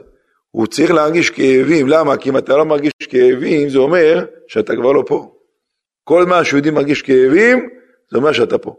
[0.51, 2.17] הוא צריך להרגיש כאבים, למה?
[2.17, 5.35] כי אם אתה לא מרגיש כאבים, זה אומר שאתה כבר לא פה.
[6.03, 7.69] כל זמן שיהודי מרגיש כאבים,
[8.11, 8.75] זה אומר שאתה פה.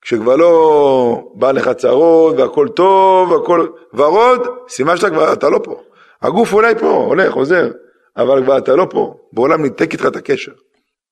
[0.00, 5.82] כשכבר לא בא לך צרות והכל טוב והכל ורוד, סימן שאתה כבר, אתה לא פה.
[6.22, 7.70] הגוף אולי פה, הולך, עוזר,
[8.16, 9.14] אבל כבר אתה לא פה.
[9.32, 10.52] בעולם ניתק איתך את הקשר.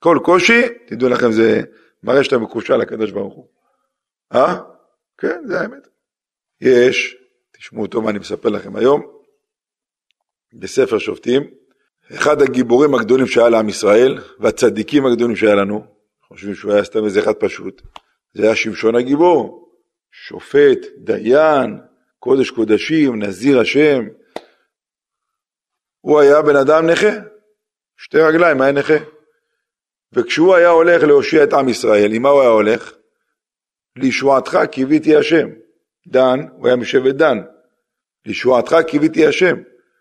[0.04, 1.60] כל קושי, תדעו לכם, זה
[2.02, 3.48] מראה שאתה מקושר לקדוש ברוך הוא.
[4.34, 4.60] אה?
[5.18, 5.88] כן, זה האמת.
[6.60, 7.16] יש,
[7.58, 9.02] תשמעו טוב מה אני מספר לכם היום,
[10.52, 11.50] בספר שופטים,
[12.14, 15.84] אחד הגיבורים הגדולים שהיה לעם ישראל, והצדיקים הגדולים שהיה לנו,
[16.28, 17.82] חושבים שהוא היה סתם איזה אחד פשוט,
[18.34, 19.68] זה היה שמשון הגיבור,
[20.12, 21.80] שופט, דיין,
[22.18, 24.08] קודש קודשים, נזיר השם.
[26.00, 27.10] הוא היה בן אדם נכה,
[27.96, 29.13] שתי רגליים, היה נכה.
[30.14, 32.92] וכשהוא היה הולך להושיע את עם ישראל, עם מה הוא היה הולך?
[33.96, 35.48] לישועתך קיוויתי השם.
[36.06, 37.40] דן, הוא היה משבט דן.
[38.26, 39.56] לישועתך קיוויתי השם.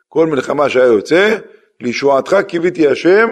[0.08, 1.38] כל מלחמה שהיה יוצא,
[1.82, 3.30] לישועתך קיוויתי השם,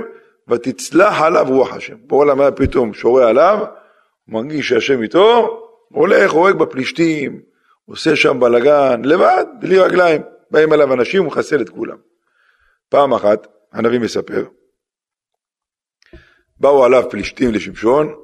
[0.47, 1.95] ותצלח עליו רוח השם.
[2.07, 7.41] בעולם היה פתאום שורה עליו, הוא מרגיש שהשם איתו, הולך, הורג בפלישתים,
[7.85, 10.21] עושה שם בלאגן, לבד, בלי רגליים.
[10.51, 11.97] באים אליו אנשים, הוא מחסל את כולם.
[12.89, 14.45] פעם אחת, הנביא מספר,
[16.61, 18.15] באו עליו פלישתים לשמשון,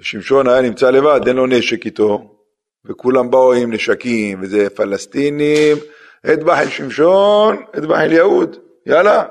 [0.00, 2.38] ושמשון היה נמצא לבד, אין לו נשק איתו,
[2.84, 5.76] וכולם באו עם נשקים, וזה פלסטינים,
[6.32, 8.56] אטבח אל שמשון, אטבח אל יהוד,
[8.86, 9.24] יאללה,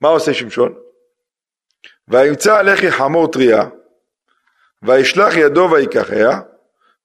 [0.00, 0.74] מה עושה שמשון?
[2.08, 3.68] וימצא לחי חמור טריה,
[4.82, 6.40] וישלח ידו ויקחיה,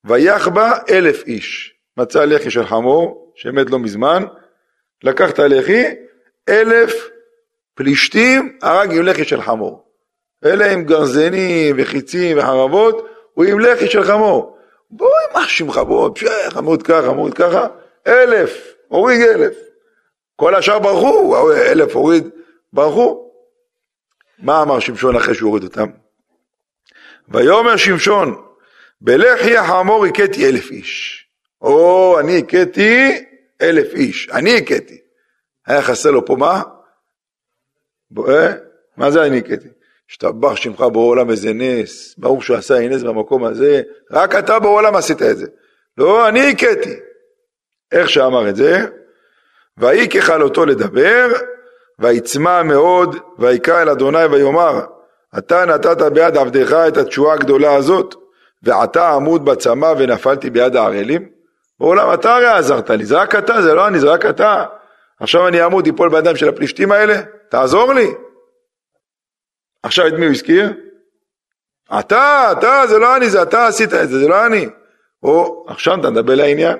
[0.05, 0.47] ויח
[0.89, 1.75] אלף איש.
[1.97, 4.23] מצא לחי של חמור, שמת לא מזמן,
[5.03, 5.83] לקח את הלחי,
[6.49, 6.93] אלף
[7.75, 9.84] פלישתים הרג עם לחי של חמור.
[10.45, 14.57] אלה עם גרזנים וחיצים וחרבות, הוא עם לחי של חמור.
[14.91, 16.09] בואי, מה שמך בוא,
[16.49, 17.67] חמוד ככה, חמוד ככה,
[18.07, 19.55] אלף, הוריד אלף.
[20.35, 22.29] כל השאר ברחו, אלף הוריד,
[22.73, 23.31] ברחו.
[24.39, 25.87] מה אמר שמשון אחרי שהוא הוריד אותם?
[27.29, 28.41] ויאמר שמשון,
[29.01, 31.25] בלחי החמור הכיתי אלף איש.
[31.61, 33.25] או, אני הכיתי
[33.61, 34.97] אלף איש, אני הכיתי.
[35.67, 36.61] היה חסר לו פה מה?
[38.27, 38.53] אה?
[38.97, 39.67] מה זה אני הכיתי?
[40.09, 45.21] השתבח שמך בעולם איזה נס, ברוך שהוא עשה נס במקום הזה, רק אתה בעולם עשית
[45.21, 45.45] את זה.
[45.97, 46.93] לא, אני הכיתי.
[47.91, 48.85] איך שאמר את זה,
[49.77, 51.27] ויהי ככלותו לדבר,
[51.99, 54.81] ויצמא מאוד, ויקרא אל אדוני ויאמר,
[55.37, 58.15] אתה נתת ביד עבדך את התשועה הגדולה הזאת,
[58.63, 61.29] ועתה עמוד בצמא ונפלתי ביד הערלים?
[61.79, 64.63] בעולם אתה הרי עזרת לי, זה רק אתה, זה לא אני, זה רק אתה.
[65.19, 67.21] עכשיו אני אעמוד, אפול בידיים של הפלישתים האלה?
[67.49, 68.13] תעזור לי.
[69.85, 70.73] עכשיו את מי הוא הזכיר?
[71.99, 74.67] אתה, אתה, זה לא אני, זה אתה עשית את זה, זה לא אני.
[75.23, 76.77] או, עכשיו אתה מדבר לעניין.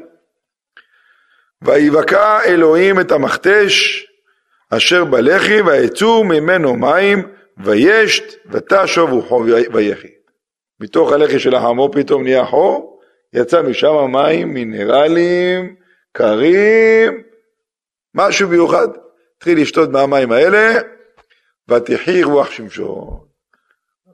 [1.62, 4.06] ויבקע אלוהים את המכתש
[4.70, 10.08] אשר בלחי ויצאו ממנו מים וישת ותשוב וחוב ויחי.
[10.80, 13.00] מתוך הלחי של החמור פתאום נהיה חור,
[13.34, 15.76] יצא משם מים מינרליים,
[16.12, 17.22] קרים,
[18.16, 18.88] משהו מיוחד.
[19.38, 20.80] התחיל לשתות מהמים האלה,
[21.70, 23.20] ותחי רוח שמשון.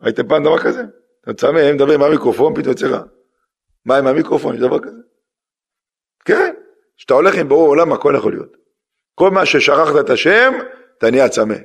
[0.02, 0.82] ראיתם פעם דבר כזה?
[1.24, 3.02] אתה צמא, מדבר עם המיקרופון, פתאום יוצא לך.
[3.86, 5.02] מה עם המיקרופון, יש דבר כזה?
[6.26, 6.54] כן,
[6.98, 8.58] כשאתה הולך עם ברור עולם הכל יכול להיות.
[9.16, 10.54] כל מה ששכחת את השם,
[10.98, 11.56] אתה נהיה צמא.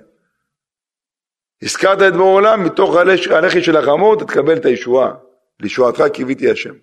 [1.62, 2.96] הזכרת את ברור עולם, מתוך
[3.31, 5.14] הלחי של החמור אתה תקבל את הישועה.
[5.61, 6.75] לישועתך קיוויתי השם.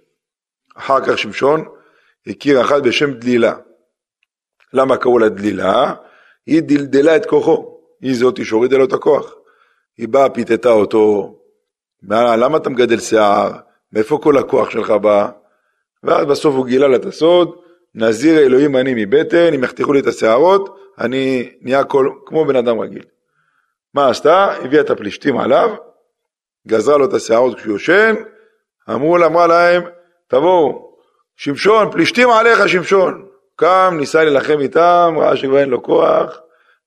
[0.76, 1.66] אחר כך שמשון
[2.28, 3.56] הכיר אחת בשם דלילה.
[4.74, 5.94] למה קראו לה דלילה?
[6.46, 7.72] היא דלדלה את כוחו,
[8.04, 9.36] היא זאתי שהורידה לו את הכוח.
[9.98, 11.36] היא באה, פיתתה אותו,
[12.10, 13.52] למה אתה מגדל שיער?
[13.94, 15.30] מאיפה כל הכוח שלך בא?
[16.04, 17.56] ואז בסוף הוא גילה לה את הסוד,
[17.96, 22.80] נזיר אלוהים אני מבטן, אם יחתכו לי את השערות, אני נהיה כל, כמו בן אדם
[22.80, 23.04] רגיל.
[23.94, 24.54] מה עשתה?
[24.62, 25.70] הביאה את הפלישתים עליו,
[26.68, 28.16] גזרה לו את השערות כשהוא יושן,
[28.89, 29.84] אמרו לה, אמרה להם,
[30.28, 30.96] תבואו,
[31.36, 33.26] שמשון, פלישתים עליך שמשון.
[33.56, 36.39] קם, ניסה להילחם איתם, ראה שכבר אין לו כוח,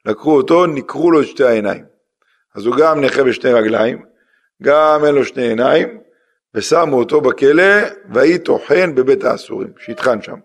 [0.06, 1.84] לקחו אותו, ניקרו לו את שתי העיניים.
[2.54, 4.04] אז הוא גם נכה בשתי רגליים,
[4.62, 6.00] גם אין לו שני עיניים,
[6.54, 7.72] ושמו אותו בכלא,
[8.14, 10.36] ויהי טוחן בבית האסורים, שיטחן שם.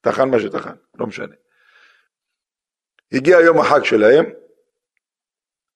[0.00, 1.34] טחן מה שטחן, לא משנה.
[3.12, 4.24] הגיע יום החג שלהם,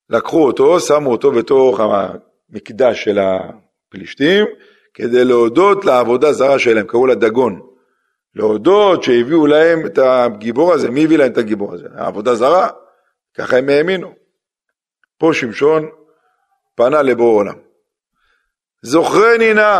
[0.09, 4.45] לקחו אותו, שמו אותו בתוך המקדש של הפלישתים,
[4.93, 7.61] כדי להודות לעבודה זרה שלהם, קראו לה דגון.
[8.35, 11.87] להודות שהביאו להם את הגיבור הזה, מי הביא להם את הגיבור הזה?
[11.95, 12.69] העבודה זרה,
[13.37, 14.13] ככה הם האמינו.
[15.17, 15.89] פה שמשון
[16.75, 17.59] פנה לבור עולם.
[18.81, 19.79] זוכרני נא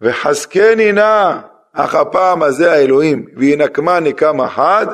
[0.00, 1.40] וחזקני נא,
[1.72, 4.86] אך הפעם הזה האלוהים, וינקמה נקם אחד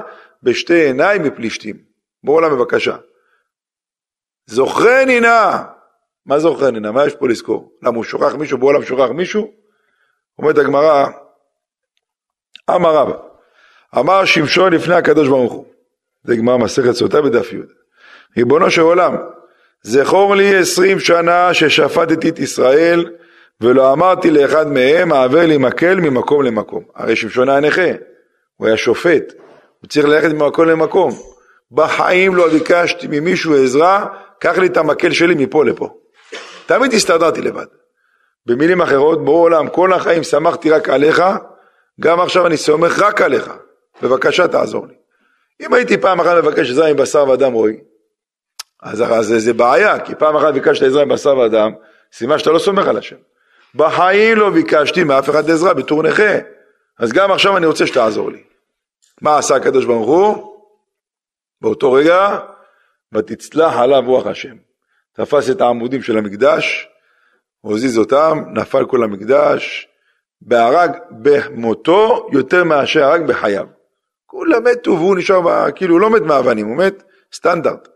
[0.43, 1.77] בשתי עיניים מפלישתים.
[2.25, 2.97] בור עולם בבקשה.
[4.47, 5.63] זוכרני נא,
[6.27, 6.91] מה זוכרני נא?
[6.91, 7.73] מה יש פה לזכור?
[7.83, 9.53] למה הוא שוכח מישהו, בור עולם שוכח מישהו?
[10.39, 11.07] אומרת הגמרא,
[12.71, 13.17] אמר רבא,
[13.99, 15.67] אמר שמשון לפני הקדוש ברוך הוא,
[16.25, 17.57] זה גמר מסכת סוטה בדף י',
[18.37, 19.17] ריבונו של עולם,
[19.83, 23.11] זכור לי עשרים שנה ששפטתי את ישראל
[23.61, 26.85] ולא אמרתי לאחד מהם העבר לי מקל ממקום למקום.
[26.95, 27.91] הרי שמשון היה נכה,
[28.57, 29.33] הוא היה שופט,
[29.81, 31.11] הוא צריך ללכת ממקום למקום.
[31.73, 34.07] בחיים לא ביקשתי ממישהו עזרה,
[34.41, 35.89] קח לי את המקל שלי מפה לפה.
[36.67, 37.67] תמיד הסתדרתי לבד.
[38.47, 41.23] במילים אחרות, בורא עולם, כל החיים שמחתי רק עליך,
[42.01, 43.51] גם עכשיו אני סומך רק עליך,
[44.03, 45.00] בבקשה תעזור לי.
[45.61, 47.77] אם הייתי פעם אחת מבקש עזרה עם בשר ודם רועי,
[48.83, 51.73] אז, אז זה, בעיה, כי פעם אחת ביקשת עזרה עם בשר ודם,
[52.13, 53.17] סימן שאתה לא סומך על השם.
[53.75, 56.39] בחיים לא ביקשתי מאף אחד עזרה בתור נכה,
[56.99, 58.43] אז גם עכשיו אני רוצה שתעזור לי.
[59.21, 60.57] מה עשה הקדוש ברוך הוא?
[61.61, 62.39] באותו רגע,
[63.15, 64.57] ותצלח עליו רוח השם.
[65.13, 66.89] תפס את העמודים של המקדש,
[67.61, 69.89] הוזיז אותם, נפל כל המקדש,
[70.41, 73.67] בהרג במותו יותר מאשר הרג בחייו.
[74.31, 77.89] כולם מתו והוא נשאר, כאילו הוא לא מת מאבנים, הוא מת סטנדרט.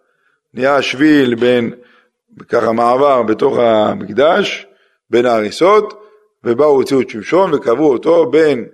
[0.54, 1.74] נהיה שביל בין,
[2.48, 4.66] ככה מעבר בתוך המקדש,
[5.10, 6.08] בין ההריסות,
[6.44, 8.68] ובאו הוציאו את שמשון וקבעו אותו בין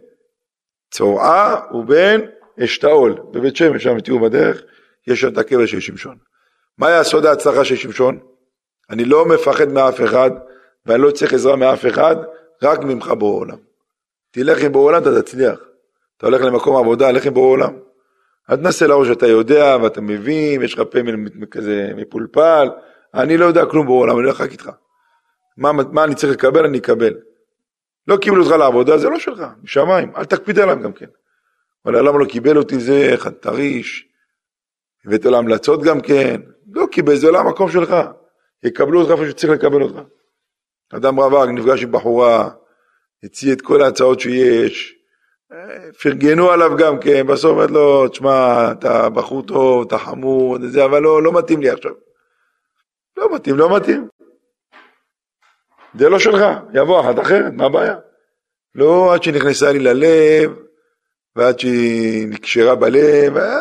[0.90, 2.20] צורעה ובין
[2.64, 3.16] אשתאול.
[3.32, 4.62] בבית שמש, שם תראו בדרך,
[5.06, 6.16] יש שם את הקבר של שמשון.
[6.78, 8.18] מה היה סוד ההצלחה של שמשון?
[8.90, 10.30] אני לא מפחד מאף אחד,
[10.86, 12.16] ואני לא צריך עזרה מאף אחד,
[12.62, 13.58] רק ממך בורא עולם.
[14.30, 15.69] תלך עם בורא עולם, אתה תצליח.
[16.20, 17.78] אתה הולך למקום עבודה, לך עם בורא עולם.
[18.50, 20.98] אל תנסה להראות שאתה יודע ואתה מבין, יש לך פה
[21.50, 22.68] כזה מפולפל,
[23.14, 24.70] אני לא יודע כלום בורא עולם, אני הולך רק איתך.
[25.56, 27.14] מה, מה אני צריך לקבל, אני אקבל.
[28.06, 31.06] לא קיבלו אותך לעבודה, זה לא שלך, משמיים, אל תקפיד עליהם גם כן.
[31.86, 34.08] אבל למה לא קיבל אותי זה, חנטריש,
[35.06, 36.40] הבאת לו המלצות גם כן,
[36.72, 37.94] לא קיבל, זה לא המקום שלך.
[38.62, 40.00] יקבלו אותך איפה שצריך לקבל אותך.
[40.94, 42.50] אדם רווק נפגש עם בחורה,
[43.24, 44.99] הציע את כל ההצעות שיש,
[46.02, 51.02] פרגנו עליו גם כן, בסוף אמרת לו, תשמע, אתה בחור טוב, אתה חמור, זה, אבל
[51.02, 51.92] לא, לא מתאים לי עכשיו.
[53.16, 54.08] לא מתאים, לא מתאים.
[55.94, 57.96] זה לא שלך, יבוא אחת אחרת, מה הבעיה?
[58.74, 60.52] לא עד שנכנסה לי ללב,
[61.36, 63.60] ועד שהיא נקשרה בלב, אה,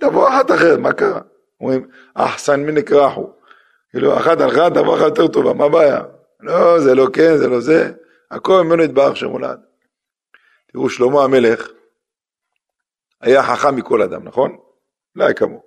[0.00, 1.20] תבוא אחת אחרת, מה קרה?
[1.60, 3.30] אומרים, אחסן מנקרחו.
[3.90, 6.00] כאילו, אחת הלכה, תבוא אחת יותר טובה, מה הבעיה?
[6.40, 7.92] לא, זה לא כן, זה לא זה.
[8.30, 9.71] הכל ממנו יתברך שמולד.
[10.72, 11.68] תראו, שלמה המלך
[13.20, 14.56] היה חכם מכל אדם, נכון?
[15.16, 15.62] לא היה כמוהו.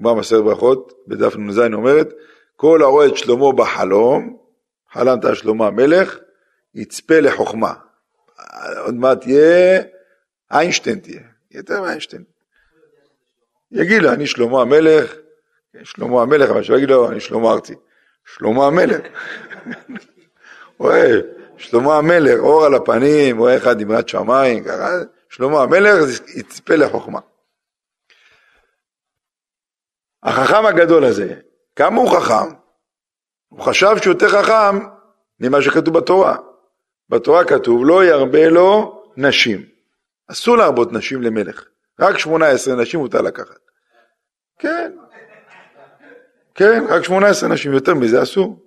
[0.00, 2.08] גמר מסר ברכות, בדף נ"ז אומרת,
[2.56, 4.36] כל הרואה את שלמה בחלום,
[4.92, 6.18] חלמת על שלמה המלך,
[6.74, 7.74] יצפה לחוכמה.
[8.84, 9.82] עוד מעט תהיה,
[10.50, 12.24] איינשטיין תהיה, יותר מאיינשטיין.
[13.70, 15.14] יגיד לו, אני שלמה המלך,
[15.84, 17.74] שלמה המלך, אבל שלא יגיד לו, אני שלמה ארצי.
[18.36, 19.00] שלמה המלך.
[20.78, 21.20] רואה,
[21.56, 24.88] שלמה המלך, אור על הפנים, רואה אחד דמרת שמיים, ככה,
[25.28, 27.20] שלמה המלך יצפה לחוכמה.
[30.22, 31.34] החכם הגדול הזה,
[31.76, 32.54] כמה הוא חכם?
[33.48, 34.78] הוא חשב שהוא יותר חכם
[35.40, 36.36] ממה שכתוב בתורה.
[37.08, 39.64] בתורה כתוב לא ירבה לו נשים.
[40.28, 41.64] אסור להרבות נשים למלך.
[42.00, 43.58] רק 18 נשים מותר לקחת.
[44.58, 44.92] כן.
[46.54, 48.61] כן, רק 18 נשים, יותר מזה אסור.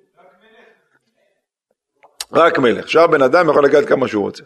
[2.33, 2.89] רק מלך.
[2.89, 4.43] שאר בן אדם יכול לקחת כמה שהוא רוצה.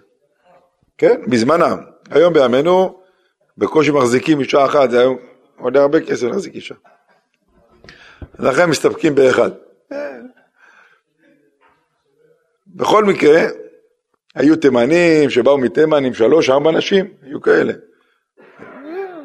[0.98, 1.78] כן, בזמנם.
[2.12, 3.00] היום בימינו
[3.58, 5.18] בקושי מחזיקים אישה אחת, זה היום
[5.58, 6.76] עולה הרבה כסף להחזיק אישה.
[8.39, 9.52] לכן מסתפקים באחד.
[12.68, 13.42] בכל מקרה,
[14.36, 17.74] היו תימנים שבאו מתימן עם שלוש, ארבע נשים, היו כאלה.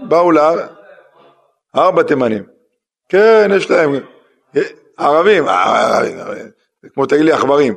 [0.09, 0.67] באו להר,
[1.77, 2.43] ארבע תימנים.
[3.09, 3.95] כן, יש להם,
[4.97, 6.19] ערבים, ערבים,
[6.95, 7.75] כמו תגיד לי עכברים.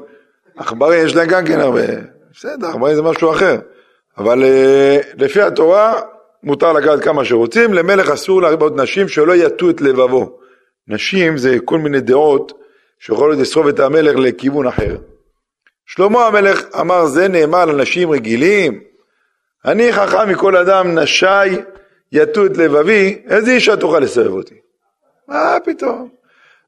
[0.57, 1.85] עכברים יש להם גם כן הרבה,
[2.33, 3.59] בסדר, עכברים זה משהו אחר.
[4.17, 6.01] אבל אה, לפי התורה
[6.43, 10.39] מותר לקחת כמה שרוצים, למלך אסור להרבות נשים שלא יטו את לבבו.
[10.87, 12.53] נשים זה כל מיני דעות
[12.99, 14.97] שיכולות לשרוף את המלך לכיוון אחר.
[15.85, 18.79] שלמה המלך אמר זה נאמר לנשים רגילים,
[19.65, 21.25] אני חכם מכל אדם נשי
[22.11, 24.55] יטו את לבבי, איזה אישה תוכל לסרב אותי?
[25.27, 26.09] מה פתאום?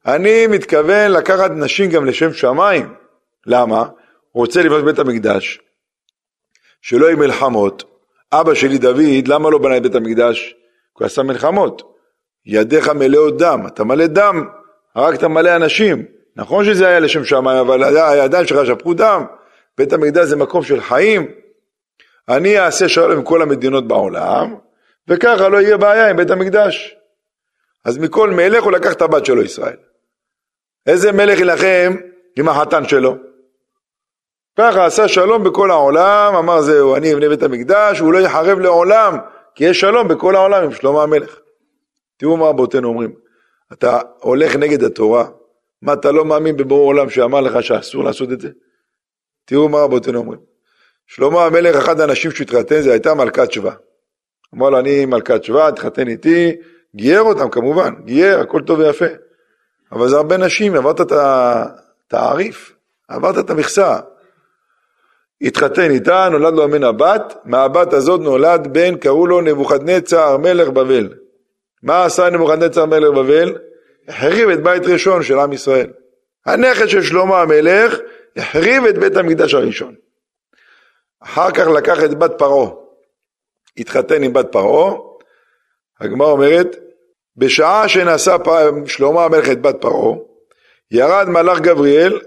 [0.06, 2.94] אני מתכוון לקחת נשים גם לשם שמיים.
[3.46, 3.80] למה?
[4.32, 5.60] הוא רוצה לבנות בית המקדש,
[6.82, 7.84] שלא יהיו מלחמות.
[8.32, 10.56] אבא שלי דוד, למה לא בנה את בית המקדש?
[10.98, 11.96] כי הוא עשה מלחמות.
[12.46, 14.48] ידיך מלאות דם, אתה מלא דם,
[14.96, 16.06] הרגת מלא אנשים.
[16.36, 19.26] נכון שזה היה לשם שמיים, אבל הידיים שלך שפכו דם.
[19.78, 21.32] בית המקדש זה מקום של חיים.
[22.30, 24.56] אני אעשה שלום עם כל המדינות בעולם,
[25.08, 26.96] וככה לא יהיה בעיה עם בית המקדש.
[27.86, 29.78] אז מכל מלך הוא לקח את הבת שלו ישראל.
[30.88, 31.96] איזה מלך יילחם
[32.36, 33.29] עם החתן שלו?
[34.62, 39.18] ככה עשה שלום בכל העולם, אמר זהו, אני אבנה בית המקדש, הוא לא יחרב לעולם,
[39.56, 41.40] כי יש שלום בכל העולם עם שלמה המלך.
[42.18, 43.14] תראו מה רבותינו אומרים,
[43.74, 45.28] אתה הולך נגד התורה,
[45.82, 48.50] מה אתה לא מאמין בבור עולם שאמר לך שאסור לעשות את זה?
[49.46, 50.40] תראו מה רבותינו אומרים.
[51.08, 53.72] שלמה המלך, אחד האנשים שהתחתן זה הייתה מלכת שבא.
[54.56, 56.56] אמר לו, אני מלכת שבא, תחתן איתי,
[56.96, 59.06] גייר אותם כמובן, גייר, הכל טוב ויפה.
[59.92, 62.76] אבל זה הרבה נשים, עברת את התעריף,
[63.08, 64.00] עברת את המכסה.
[65.42, 71.14] התחתן איתה, נולד לו ממנה בת, מהבת הזאת נולד בן, קראו לו נבוכדנצר מלך בבל.
[71.84, 73.56] מה עשה נבוכדנצר מלך בבל?
[74.08, 75.92] החריב את בית ראשון של עם ישראל.
[76.46, 78.00] הנכד של שלמה המלך
[78.38, 79.96] החריב את בית המקדש הראשון.
[81.24, 82.70] אחר כך לקח את בת פרעה,
[83.78, 84.96] התחתן עם בת פרעה,
[86.00, 86.76] הגמרא אומרת,
[87.38, 88.38] בשעה שנשא
[88.86, 90.18] שלמה המלך את בת פרעה,
[90.92, 92.20] ירד מלאך גבריאל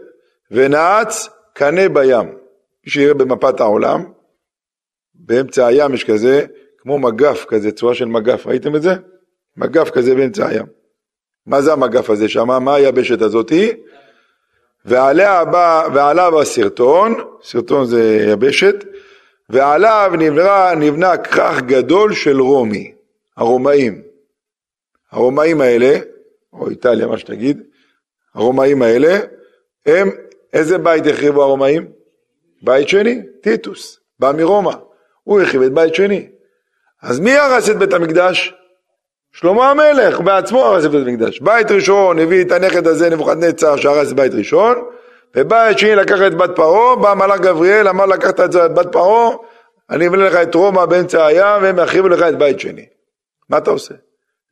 [0.50, 2.41] ונעץ קנה בים.
[2.86, 4.04] שיראה במפת העולם,
[5.14, 6.46] באמצע הים יש כזה,
[6.78, 8.92] כמו מגף כזה, צורה של מגף, ראיתם את זה?
[9.56, 10.66] מגף כזה באמצע הים.
[11.46, 12.64] מה זה המגף הזה שם?
[12.64, 13.72] מה היבשת הזאתי?
[14.84, 18.74] ועליה בא, ועליו הסרטון, סרטון זה יבשת,
[19.48, 22.94] ועליו נבנה, נבנה כרך גדול של רומי,
[23.36, 24.02] הרומאים.
[25.10, 25.98] הרומאים האלה,
[26.52, 27.62] או איטליה, מה שתגיד,
[28.34, 29.18] הרומאים האלה,
[29.86, 30.10] הם,
[30.52, 32.01] איזה בית החריבו הרומאים?
[32.62, 34.72] בית שני, טיטוס, בא מרומא,
[35.22, 36.28] הוא הרחיב את בית שני.
[37.02, 38.54] אז מי הרס את בית המקדש?
[39.32, 41.40] שלמה המלך בעצמו הרס את בית המקדש.
[41.40, 44.84] בית ראשון הביא את הנכד הזה נבוכדנצר שהרס בית ראשון,
[45.36, 49.36] ובית שני לקח את בת פרעה, בא מלאך גבריאל, אמר לקחת את בת פרעה,
[49.90, 52.86] אני אבנה לך את רומא באמצע הים, והם יחריבו לך את בית שני.
[53.48, 53.94] מה אתה עושה?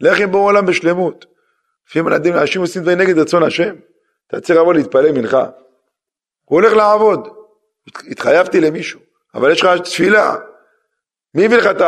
[0.01, 1.27] לך עם בור עולם בשלמות.
[1.88, 3.75] לפעמים אנשים עושים דברים נגד רצון השם.
[4.27, 5.46] אתה צריך לבוא להתפלל מנחה.
[6.44, 7.29] הוא הולך לעבוד.
[8.11, 9.01] התחייבתי למישהו,
[9.35, 10.37] אבל יש לך תפילה.
[11.35, 11.81] מי הביא לך את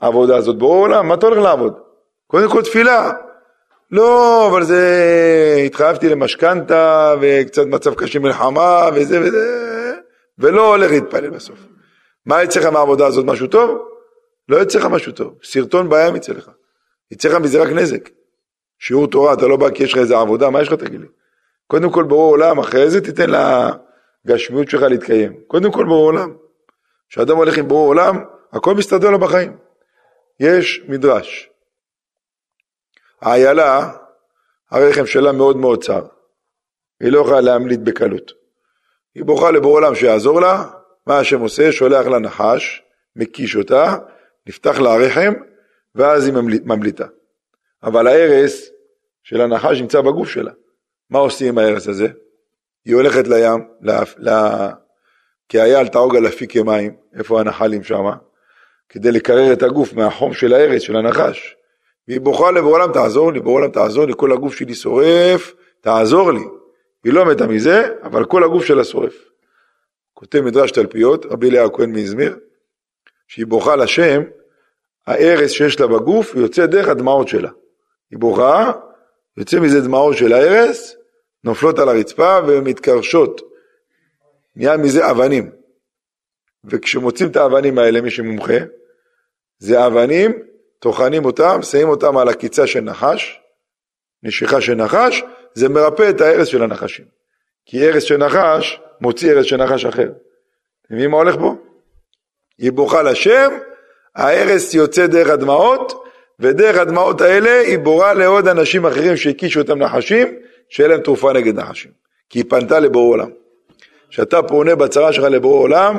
[0.00, 0.58] העבודה הזאת?
[0.58, 1.74] ברור עולם, מה אתה הולך לעבוד?
[2.26, 3.12] קודם כל תפילה.
[3.90, 5.62] לא, אבל זה...
[5.66, 9.92] התחייבתי למשכנתה, וקצת מצב קשה מלחמה, וזה וזה,
[10.38, 11.58] ולא הולך להתפלל בסוף.
[12.26, 13.24] מה יצא לך מהעבודה הזאת?
[13.24, 13.78] משהו טוב?
[14.48, 15.34] לא יצא לך משהו טוב.
[15.44, 16.50] סרטון בים יצא לך.
[17.10, 18.08] יצא לך מזה רק נזק.
[18.78, 21.06] שיעור תורה, אתה לא בא כי יש לך איזה עבודה, מה יש לך תגיד לי?
[21.66, 23.30] קודם כל ברור עולם, אחרי זה תיתן
[24.24, 25.40] לגשמיות שלך להתקיים.
[25.46, 26.36] קודם כל ברור עולם.
[27.08, 29.56] כשאדם הולך עם ברור עולם, הכל מסתדר לו בחיים.
[30.40, 31.50] יש מדרש.
[33.20, 33.92] האיילה,
[34.70, 36.06] הרחם שלה מאוד מאוד צר.
[37.00, 38.32] היא לא יכולה להמליט בקלות.
[39.14, 40.64] היא בוכה לבור עולם שיעזור לה,
[41.06, 41.72] מה השם עושה?
[41.72, 42.82] שולח לה נחש,
[43.16, 43.96] מקיש אותה,
[44.46, 45.32] נפתח לה הרחם,
[45.94, 47.06] ואז היא ממליטה.
[47.82, 48.70] אבל ההרס
[49.22, 50.52] של הנחש נמצא בגוף שלה.
[51.10, 52.08] מה עושים עם ההרס הזה?
[52.84, 53.64] היא הולכת לים,
[55.48, 58.16] כי היה תעוג על אפיקי מים, איפה הנחלים שמה?
[58.88, 61.56] כדי לקרר את הגוף מהחום של ההרס, של הנחש.
[62.08, 66.44] והיא בוכה לבורלם, תעזור לי, בורלם תעזור לי, כל הגוף שלי שורף, תעזור לי.
[67.04, 69.14] היא לא מתה מזה, אבל כל הגוף שלה שורף.
[70.14, 72.38] כותב מדרש תלפיות, רבי אליהו הכהן מאזמיר,
[73.28, 74.22] שהיא בוכה לשם,
[75.06, 77.50] הארס שיש לה בגוף יוצא דרך הדמעות שלה.
[78.10, 78.72] היא בוכה,
[79.36, 80.96] יוצא מזה דמעות של הארס,
[81.44, 83.40] נופלות על הרצפה ומתקרשות.
[84.56, 85.50] נהיה מזה אבנים.
[86.64, 88.58] וכשמוצאים את האבנים האלה, מי שמומחה,
[89.58, 90.42] זה אבנים,
[90.78, 93.40] טוחנים אותם, שמים אותם על עקיצה של נחש,
[94.22, 95.22] נשיכה של נחש,
[95.54, 97.04] זה מרפא את ההרס של הנחשים.
[97.66, 100.02] כי הרס של נחש מוציא הרס של נחש אחר.
[100.02, 101.54] אתם מבינים מה הולך פה?
[102.58, 103.52] היא בוכה לשם,
[104.16, 106.04] ההרס יוצא דרך הדמעות,
[106.40, 110.36] ודרך הדמעות האלה היא בורה לעוד אנשים אחרים שהקישו אותם נחשים,
[110.72, 111.90] שיהיה להם תרופה נגד נחשים.
[112.30, 113.30] כי היא פנתה לבורא עולם.
[114.08, 115.96] כשאתה פונה בצרה שלך לבורא עולם,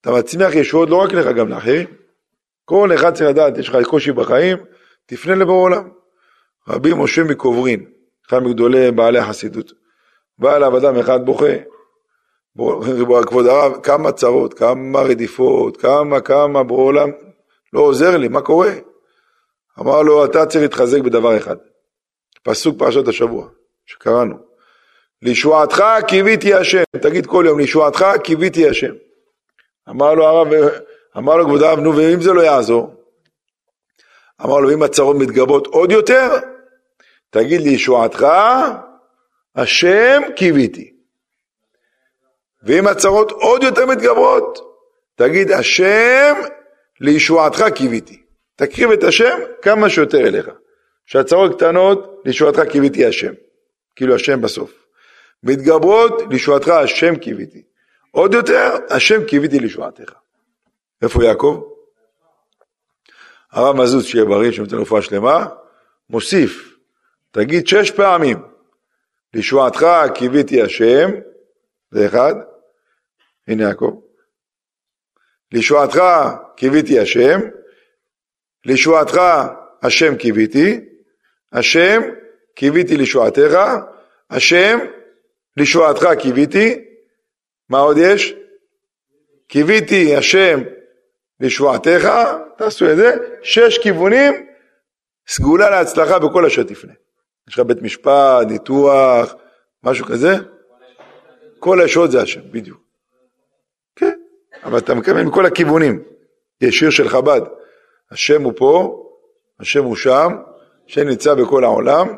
[0.00, 1.86] אתה מצמיח ישועות לא רק לך, גם לאחרים.
[2.64, 4.58] כל אחד צריך לדעת, יש לך קושי בחיים,
[5.06, 5.88] תפנה לבורא עולם.
[6.68, 7.84] רבי משה מקוברין,
[8.28, 9.72] אחד מגדולי בעלי החסידות,
[10.38, 11.52] בא אליו אדם אחד בוכה,
[13.26, 17.10] כבוד הרב, כמה צרות, כמה רדיפות, כמה, כמה, בורא עולם,
[17.72, 18.72] לא עוזר לי, מה קורה?
[19.80, 21.56] אמר לו, אתה צריך להתחזק בדבר אחד.
[22.42, 23.48] פסוק פרשת השבוע,
[23.86, 24.36] שקראנו.
[25.22, 26.82] לישועתך קיוויתי השם.
[27.02, 28.92] תגיד כל יום, לישועתך קיוויתי השם.
[29.88, 30.48] אמר לו הרב,
[31.16, 32.94] אמר לו כבוד הרב, נו, ואם זה לא יעזור?
[34.44, 36.28] אמר לו, אם הצרות מתגברות עוד יותר,
[37.30, 38.26] תגיד לישועתך,
[39.56, 40.92] השם קיוויתי.
[42.62, 44.58] ואם הצרות עוד יותר מתגברות,
[45.14, 46.34] תגיד, השם
[47.00, 48.22] לישועתך קיוויתי.
[48.56, 50.50] תקריב את השם כמה שיותר אליך.
[51.06, 53.32] שהצרות קטנות, לישועתך קיוויתי השם.
[53.96, 54.86] כאילו השם בסוף.
[55.42, 57.62] מתגברות, לישועתך השם קיוויתי.
[58.10, 60.12] עוד יותר, השם קיוויתי לישועתך.
[61.02, 61.62] איפה יעקב?
[63.52, 65.46] הרב מזוז, שיהיה בריא, שנותן רפואה שלמה,
[66.10, 66.76] מוסיף,
[67.30, 68.42] תגיד שש פעמים,
[69.34, 71.10] לישועתך קיוויתי השם,
[71.90, 72.34] זה אחד,
[73.48, 74.00] הנה יעקב,
[75.52, 76.02] לישועתך
[76.56, 77.40] קיוויתי השם,
[78.64, 79.20] לישועתך
[79.82, 80.80] השם קיוויתי,
[81.52, 82.00] השם
[82.54, 83.58] קיוויתי לישועתך,
[84.30, 84.78] השם
[85.56, 86.84] לישועתך קיוויתי,
[87.68, 88.34] מה עוד יש?
[89.46, 90.60] קיוויתי השם
[91.40, 92.08] לישועתך,
[92.58, 94.46] תעשו את זה, שש כיוונים,
[95.28, 96.92] סגולה להצלחה בכל אשר תפנה.
[97.48, 99.34] יש לך בית משפט, ניתוח,
[99.82, 100.34] משהו כזה?
[101.58, 102.80] כל הישועות זה השם, בדיוק.
[103.96, 104.18] כן,
[104.64, 106.02] אבל אתה מקבל מכל הכיוונים.
[106.60, 107.40] יש שיר של חב"ד,
[108.10, 109.04] השם הוא פה,
[109.60, 110.32] השם הוא שם,
[110.88, 112.08] השם נמצא בכל העולם,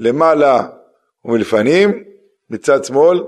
[0.00, 0.66] למעלה
[1.24, 2.04] ומלפנים,
[2.50, 3.24] מצד שמאל,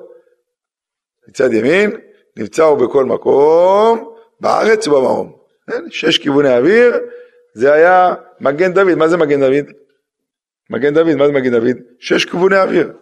[1.29, 1.91] מצד ימין,
[2.37, 5.33] נמצא הוא בכל מקום, בארץ ובמרום.
[5.71, 5.85] כן?
[5.91, 6.97] שש כיווני אוויר,
[7.55, 8.95] זה היה מגן דוד.
[8.95, 9.73] מה זה מגן דוד?
[10.71, 11.77] מגן דוד, מה זה מגן דוד?
[11.99, 12.93] שש כיווני אוויר.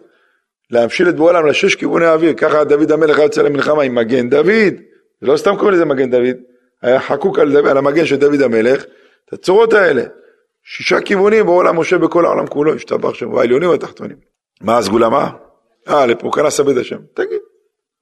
[0.71, 2.33] להמשיל את בורא לשש כיווני אוויר.
[2.33, 4.73] ככה דוד המלך היה יוצא למלחמה עם מגן דוד.
[5.21, 6.37] לא סתם קוראים לזה מגן דוד.
[6.81, 8.83] היה חקוק על, דוד, על המגן של דוד המלך,
[9.25, 10.03] את הצורות האלה.
[10.63, 14.17] שישה כיוונים בעולם משה בכל העולם כולו, השתבח שם, העליונים והתחתונים.
[14.61, 15.29] מה הסגולה מה?
[15.87, 16.99] אה, לפה כאן עשה בית השם.
[17.13, 17.39] תגיד.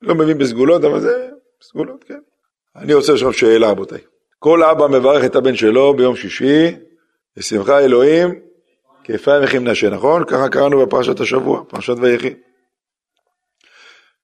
[0.01, 1.29] לא מבין בסגולות, אבל זה
[1.61, 2.19] סגולות, כן.
[2.75, 3.99] אני רוצה לשאול שאלה, רבותיי.
[4.39, 6.75] כל אבא מברך את הבן שלו ביום שישי,
[7.37, 8.39] בשמחה אלוהים,
[9.03, 10.23] כאפרים וכמנשה, נכון?
[10.25, 12.33] ככה קראנו בפרשת השבוע, פרשת ויחי.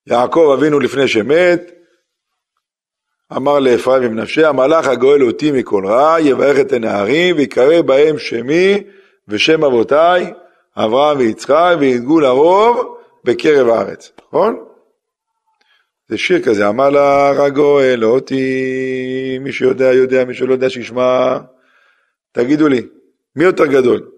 [0.07, 1.71] יעקב אבינו לפני שמת,
[3.31, 8.83] אמר לאפרים ומנשה, המלאך הגואל אותי מכל רע, יברך את הנערים, ויקרא בהם שמי
[9.27, 10.33] ושם אבותיי,
[10.77, 14.65] אברהם ויצחק, וידגו לרוב בקרב הארץ, נכון?
[16.09, 21.37] זה שיר כזה, לה רגו אותי, מי שיודע יודע, מי שלא יודע שישמע.
[22.31, 22.81] תגידו לי,
[23.35, 24.09] מי יותר גדול?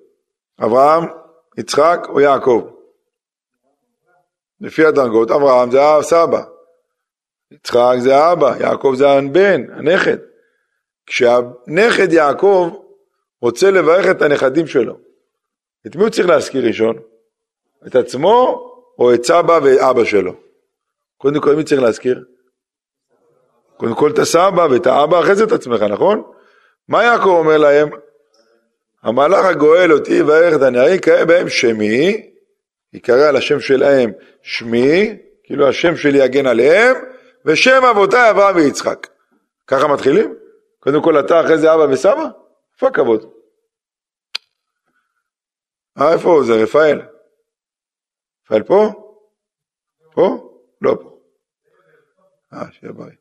[0.63, 1.03] אברהם,
[1.57, 2.67] יצחק או יעקב?
[4.61, 6.43] לפי הדרגות, אברהם זה הסבא,
[7.51, 10.17] יצחק זה האבא, יעקב זה הבן, הנכד.
[11.05, 12.69] כשהנכד יעקב
[13.41, 14.97] רוצה לברך את הנכדים שלו,
[15.87, 16.99] את מי הוא צריך להזכיר ראשון?
[17.87, 18.67] את עצמו
[18.99, 20.33] או את סבא ואבא שלו?
[21.17, 22.23] קודם כל מי צריך להזכיר?
[23.77, 26.23] קודם כל את הסבא ואת האבא, אחרי זה את עצמך, נכון?
[26.87, 27.89] מה יעקב אומר להם?
[29.03, 32.31] המלאך הגואל אותי וירך את הנערים, יקרא בהם שמי,
[32.93, 36.95] יקרא על השם שלהם שמי, כאילו השם שלי יגן עליהם,
[37.47, 39.07] ושם אבותיי אברהם ויצחק.
[39.67, 40.35] ככה מתחילים?
[40.79, 42.29] קודם כל אתה, אחרי זה אבא וסבא?
[42.73, 43.25] איפה הכבוד?
[45.97, 46.63] אה, איפה זה?
[46.63, 47.01] רפאל?
[48.45, 48.89] רפאל פה?
[50.11, 50.51] פה?
[50.81, 51.19] לא פה.
[52.53, 53.11] אה, שיהיה בריא.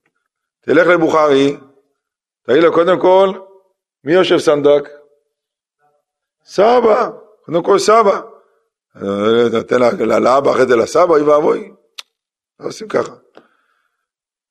[0.60, 1.56] תלך לבוכרי,
[2.42, 3.28] תגיד לו קודם כל,
[4.04, 4.88] מי יושב סנדק?
[6.44, 7.10] סבא,
[7.44, 8.20] קודם כל סבא.
[9.52, 9.80] נותן
[10.22, 11.72] לאבא אחרי זה לסבא, אוי ואבוי.
[12.60, 13.12] לא עושים ככה.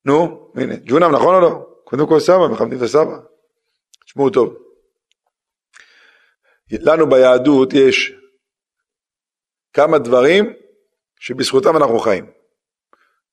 [0.06, 1.68] נו, הנה, ג'ונם נכון או לא?
[1.84, 3.18] קודם כל סבא, מכבדים את הסבא.
[4.06, 4.56] תשמעו טוב.
[6.72, 8.14] לנו ביהדות יש
[9.74, 10.53] כמה דברים
[11.20, 12.26] שבזכותם אנחנו חיים.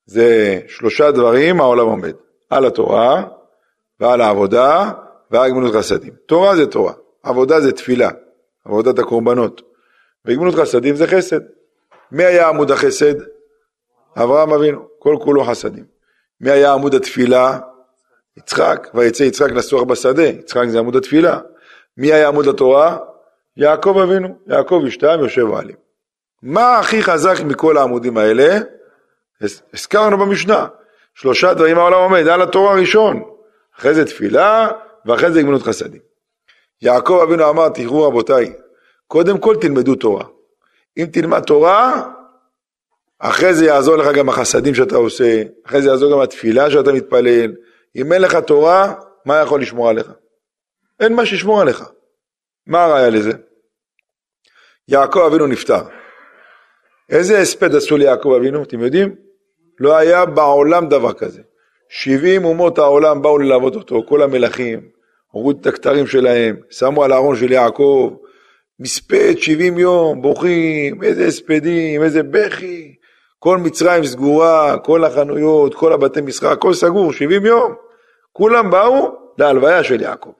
[0.06, 2.14] זה שלושה דברים העולם עומד,
[2.50, 3.24] על התורה
[4.00, 4.92] ועל העבודה
[5.30, 6.14] ועל גמילות חסדים.
[6.26, 6.92] תורה זה תורה,
[7.22, 8.10] עבודה זה תפילה,
[8.64, 9.62] עבודת הקורבנות,
[10.24, 11.40] וגמילות חסדים זה חסד.
[12.12, 13.14] מי היה עמוד החסד?
[14.16, 15.91] אברהם אבינו, כל כולו חסדים.
[16.43, 17.59] מי היה עמוד התפילה?
[18.36, 21.38] יצחק, ויצא יצחק לסוח בשדה, יצחק זה עמוד התפילה.
[21.97, 22.99] מי היה עמוד התורה?
[23.57, 25.76] יעקב אבינו, יעקב אשתם יושב עלים.
[26.43, 28.59] מה הכי חזק מכל העמודים האלה?
[29.74, 30.66] הזכרנו במשנה,
[31.14, 33.22] שלושה דברים העולם עומד, על התורה הראשון,
[33.78, 34.68] אחרי זה תפילה
[35.07, 36.01] ואחרי זה גמילות חסדים.
[36.82, 38.53] יעקב אבינו אמר, תראו רבותיי,
[39.07, 40.24] קודם כל תלמדו תורה.
[40.99, 42.03] אם תלמד תורה,
[43.24, 47.52] אחרי זה יעזור לך גם החסדים שאתה עושה, אחרי זה יעזור גם התפילה שאתה מתפלל.
[47.96, 48.94] אם אין לך תורה,
[49.24, 50.12] מה יכול לשמור עליך?
[51.00, 51.84] אין מה שישמור עליך.
[52.66, 53.32] מה הראיה לזה?
[54.88, 55.82] יעקב אבינו נפטר.
[57.10, 59.14] איזה הספד עשו ליעקב אבינו, אתם יודעים?
[59.80, 61.42] לא היה בעולם דבר כזה.
[61.88, 64.88] 70 אומות העולם באו ללוות אותו, כל המלכים,
[65.30, 68.14] הורידו את הכתרים שלהם, שמו על הארון של יעקב,
[68.80, 72.94] מספד 70 יום, בוכים, איזה הספדים, איזה בכי,
[73.43, 77.74] כל מצרים סגורה, כל החנויות, כל הבתי משחק, הכל סגור, 70 יום.
[78.32, 80.32] כולם באו להלוויה של יעקב.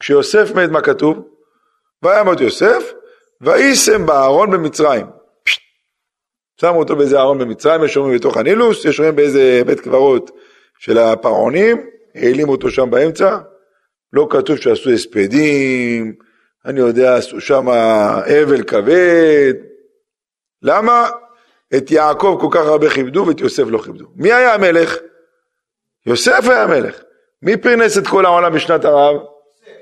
[0.00, 1.28] כשיוסף מת, מה כתוב?
[2.02, 2.92] וימות יוסף,
[3.40, 5.06] ויישם בארון במצרים.
[6.60, 10.30] שמו אותו באיזה ארון במצרים, יש אומרים בתוך הנילוס, יש אומרים באיזה בית קברות
[10.78, 13.38] של הפרעונים, העלימו אותו שם באמצע,
[14.12, 16.14] לא כתוב שעשו הספדים,
[16.64, 19.54] אני יודע, עשו שם אבל כבד.
[20.62, 21.08] למה?
[21.76, 24.06] את יעקב כל כך הרבה כיבדו ואת יוסף לא כיבדו.
[24.16, 24.96] מי היה המלך?
[26.06, 27.00] יוסף היה המלך.
[27.42, 29.16] מי פרנס את כל העולם בשנת הרב?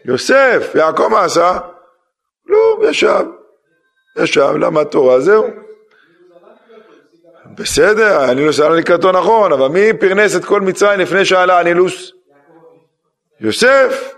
[0.04, 0.70] יוסף.
[0.74, 1.58] יעקב מה עשה?
[2.46, 3.24] לא, ישב.
[4.18, 5.46] ישב, למד תורה, זהו.
[7.54, 12.12] בסדר, הנילוס עלה לקראתו נכון, אבל מי פרנס את כל מצרים לפני שעלה הנילוס?
[13.40, 14.12] יוסף.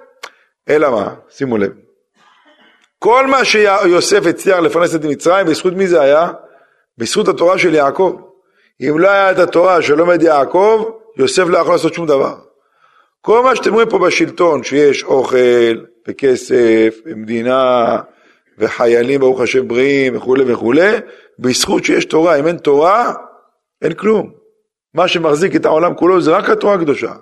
[0.68, 1.14] אלא מה?
[1.28, 1.72] שימו לב.
[2.98, 6.30] כל מה שיוסף הצליח לפרנס את מצרים, בזכות מי זה היה?
[6.99, 8.20] בזכות התורה של יעקב.
[8.80, 12.34] אם לא היה את התורה שלומד יעקב, יוסף לא יכול לעשות שום דבר.
[13.20, 17.96] כל מה שאתם רואים פה בשלטון, שיש אוכל וכסף ומדינה
[18.59, 20.96] וחיילים ברוך השם בריאים וכולי וכולי,
[21.38, 22.38] בזכות שיש תורה.
[22.38, 23.12] אם אין תורה,
[23.82, 24.32] אין כלום.
[24.94, 27.12] מה שמחזיק את העולם כולו זה רק התורה הקדושה.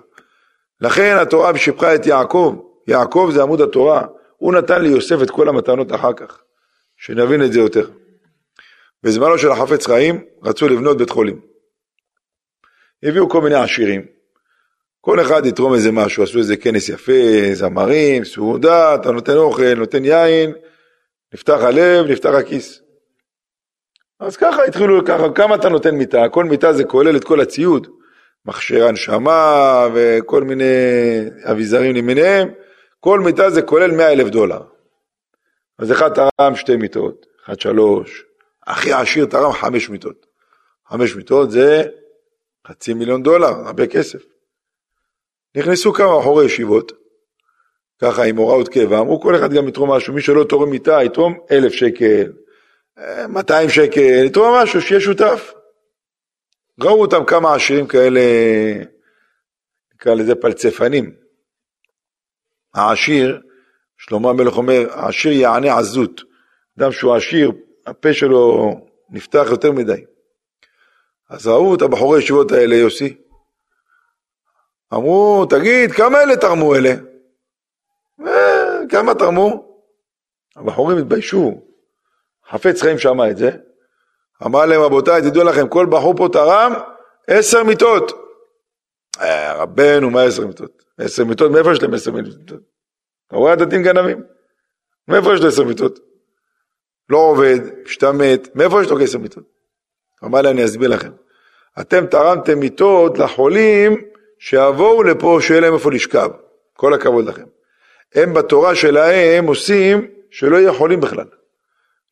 [0.81, 2.55] לכן התורה שיבחה את יעקב.
[2.87, 4.01] יעקב זה עמוד התורה.
[4.37, 6.41] הוא נתן ליוסף את כל המתנות אחר כך.
[6.97, 7.87] שנבין את זה יותר.
[9.03, 11.41] בזמנו של החפץ חיים רצו לבנות בית חולים.
[13.03, 14.05] הביאו כל מיני עשירים.
[15.01, 20.05] כל אחד יתרום איזה משהו, עשו איזה כנס יפה, זמרים, סעודה, אתה נותן אוכל, נותן
[20.05, 20.53] יין,
[21.33, 22.81] נפתח הלב, נפתח הכיס.
[24.19, 26.29] אז ככה התחילו, ככה, כמה אתה נותן מיטה?
[26.29, 27.87] כל מיטה זה כולל את כל הציוד,
[28.45, 30.65] מכשיר הנשמה וכל מיני
[31.51, 32.49] אביזרים למיניהם,
[32.99, 34.61] כל מיטה זה כולל 100 אלף דולר.
[35.79, 38.26] אז אחד תרם שתי מיטות, אחד שלוש,
[38.67, 40.25] הכי עשיר תרם חמש מיטות.
[40.87, 41.83] חמש מיטות זה
[42.67, 44.23] חצי מיליון דולר, הרבה כסף.
[45.55, 46.91] נכנסו כמה בחורי ישיבות,
[48.01, 51.39] ככה עם הוראות קבע, אמרו כל אחד גם יתרום משהו, מי שלא תורם מיטה יתרום
[51.51, 52.31] אלף שקל,
[53.29, 55.53] 200 שקל, יתרום משהו, שיהיה שותף.
[56.81, 58.21] ראו אותם כמה עשירים כאלה,
[59.93, 61.15] נקרא לזה פלצפנים.
[62.73, 63.41] העשיר,
[63.97, 66.21] שלמה המלך אומר, העשיר יענה עזות.
[66.79, 67.51] אדם שהוא עשיר,
[67.87, 68.73] הפה שלו
[69.09, 70.05] נפתח יותר מדי.
[71.29, 73.17] אז ראו את הבחורי הישיבות האלה, יוסי.
[74.93, 76.93] אמרו, תגיד, כמה אלה תרמו אלה?
[78.27, 79.79] אה, כמה תרמו?
[80.55, 81.61] הבחורים התביישו.
[82.49, 83.51] חפץ חיים שמע את זה.
[84.45, 86.73] אמר להם, רבותיי, תדעו לכם, כל בחור פה תרם
[87.27, 88.11] עשר מיטות.
[89.21, 90.83] אה, רבנו, מה עשר מיטות?
[90.97, 92.61] עשר מיטות, מאיפה יש להם עשר מיטות?
[93.27, 94.23] אתה רואה הדתיים גנבים?
[95.07, 96.06] מאיפה יש לו עשר מיטות?
[97.09, 99.43] לא עובד, משתמט, מאיפה יש לו כסף מיטות?
[100.23, 101.11] אמר לי, אני אסביר לכם.
[101.79, 104.01] אתם תרמתם מיטות לחולים
[104.39, 106.29] שיבואו לפה, שיהיה להם איפה לשכב.
[106.73, 107.45] כל הכבוד לכם.
[108.15, 111.25] הם בתורה שלהם עושים שלא יהיה חולים בכלל.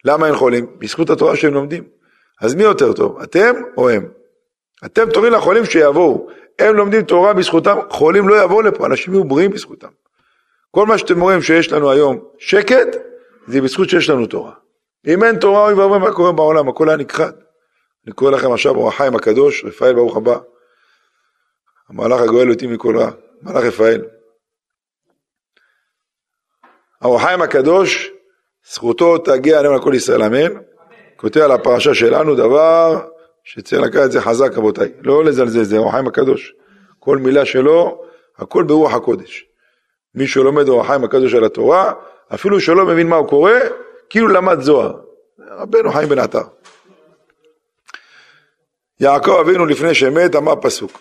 [0.06, 0.68] למה אין חולים?
[0.80, 1.84] בזכות התורה שהם לומדים.
[2.42, 4.08] אז מי יותר טוב, אתם או הם?
[4.86, 6.28] אתם תורים לחולים שיבואו.
[6.60, 9.88] הם לומדים תורה בזכותם, חולים לא יבואו לפה, אנשים יהיו בריאים בזכותם.
[10.72, 12.98] כל מה שאתם רואים שיש לנו היום שקט,
[13.48, 14.52] זה בזכות שיש לנו תורה.
[15.08, 17.32] אם אין תורה, אוי ואבוי מה קורה בעולם, הכל היה נכחד.
[18.06, 20.38] אני קורא לכם עכשיו אור החיים הקדוש, רפאל ברוך הבא.
[21.90, 24.06] המהלך הגואל אותי מכל רע, מלאך רפאל.
[27.02, 28.12] האור החיים הקדוש,
[28.72, 30.60] זכותו תגיע עלינו לכל ישראל אמן.
[31.16, 33.08] כותב על הפרשה שלנו דבר
[33.44, 36.54] שצריך לקחת את זה חזק רבותיי, לא לזלזל, זה האור החיים הקדוש.
[37.00, 38.04] כל מילה שלו,
[38.38, 39.46] הכל ברוח הקודש.
[40.16, 41.94] מי שלומד אור החיים הקדוש על התורה,
[42.34, 43.52] אפילו שלא מבין מה הוא קורא,
[44.10, 45.02] כאילו למד זוהר.
[45.40, 46.44] רבנו חיים בן עטר.
[49.00, 50.92] יעקב אבינו לפני שמת אמר פסוק.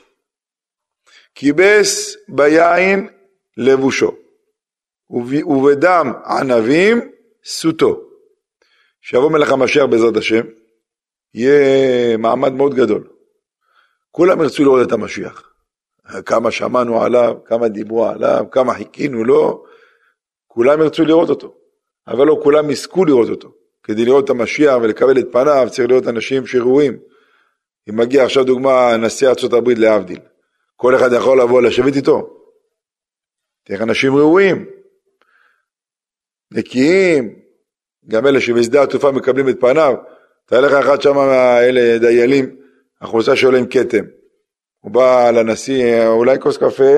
[1.35, 3.09] כיבס ביין
[3.57, 4.15] לבושו
[5.47, 7.11] ובדם ענבים
[7.45, 8.01] סוטו
[9.01, 10.43] שיבוא מלך המשיח בעזרת השם
[11.35, 13.09] יהיה מעמד מאוד גדול.
[14.11, 15.51] כולם ירצו לראות את המשיח.
[16.27, 19.65] כמה שמענו עליו, כמה דיברו עליו, כמה חיכינו לו,
[20.47, 21.55] כולם ירצו לראות אותו,
[22.09, 23.53] אבל לא כולם יזכו לראות אותו.
[23.83, 26.99] כדי לראות את המשיח ולקבל את פניו צריך לראות אנשים שראויים.
[27.91, 30.21] אם מגיע עכשיו דוגמה נשיא ארה"ב להבדיל,
[30.77, 32.41] כל אחד יכול לבוא לשבת איתו.
[33.65, 34.71] תראה אנשים ראויים,
[36.53, 37.39] נקיים,
[38.09, 39.95] גם אלה שבשדה התעופה מקבלים את פניו.
[40.47, 42.57] תראה לך אחד שם מהאלה דיילים,
[43.01, 44.05] החולצה שעולה עם כתם.
[44.81, 46.95] הוא בא לנשיא, אולי כוס קפה,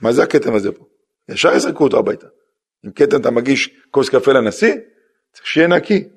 [0.00, 0.84] מה זה הכתם הזה פה?
[1.28, 2.26] ישר יזרקו אותו הביתה.
[2.86, 4.74] אם כתם אתה מגיש כוס קפה לנשיא,
[5.32, 6.08] צריך שיהיה נקי.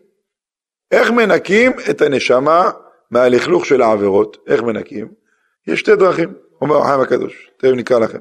[0.92, 2.72] איך מנקים את הנשמה
[3.12, 4.38] מהלכלוך של העבירות?
[4.48, 5.08] איך מנקים?
[5.68, 8.20] יש שתי דרכים, אומר החיים הקדוש, תכף נקרא לכם.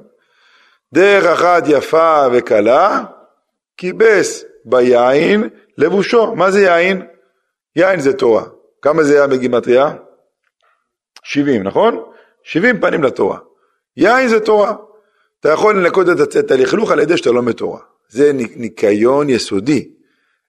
[0.94, 3.04] דרך אחת יפה וקלה,
[3.76, 6.34] כיבס ביין לבושו.
[6.34, 7.06] מה זה יין?
[7.76, 8.44] יין זה תורה.
[8.82, 9.94] כמה זה היה בגימטריה?
[11.22, 12.04] 70, נכון?
[12.42, 13.38] 70 פנים לתורה.
[13.96, 14.74] יין זה תורה.
[15.40, 16.06] אתה יכול לנקות
[16.38, 17.80] את הלכלוך על ידי שאתה לומד תורה.
[18.08, 19.88] זה ניקיון יסודי.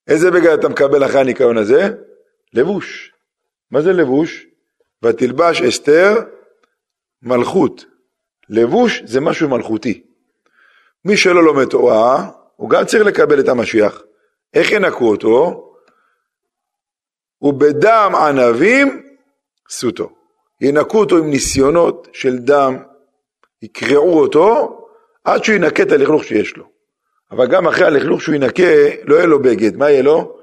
[0.07, 1.89] איזה בגד אתה מקבל אחרי הניקיון הזה?
[2.53, 3.11] לבוש.
[3.71, 4.45] מה זה לבוש?
[5.03, 6.15] ותלבש אסתר
[7.21, 7.85] מלכות.
[8.49, 10.03] לבוש זה משהו מלכותי.
[11.05, 14.01] מי שלא לומד תורה, הוא גם צריך לקבל את המשיח.
[14.53, 15.65] איך ינקו אותו?
[17.41, 19.03] ובדם ענבים
[19.69, 20.09] סוטו.
[20.61, 22.77] ינקו אותו עם ניסיונות של דם,
[23.61, 24.77] יקרעו אותו,
[25.23, 26.78] עד שהוא ינקה את הלכלוך שיש לו.
[27.31, 28.63] אבל גם אחרי הלכלוך שהוא ינקה,
[29.03, 30.39] לא יהיה לו בגד, מה יהיה לו?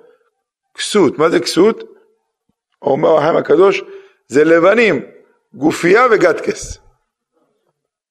[0.74, 1.84] כסות, מה זה כסות?
[2.82, 3.82] אומר החיים הקדוש,
[4.28, 5.07] זה לבנים,
[5.55, 6.78] גופייה וגטקס.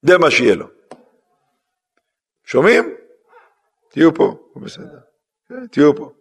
[0.01, 0.65] זה מה שיהיה לו.
[2.45, 2.95] שומעים?
[3.89, 4.99] תהיו פה, בסדר.
[5.71, 6.11] תהיו פה.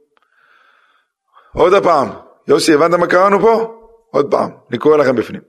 [1.54, 2.08] עוד הפעם,
[2.48, 3.80] יוסי, הבנת מה קראנו פה?
[4.10, 5.40] עוד פעם, אני קורא לכם בפנים.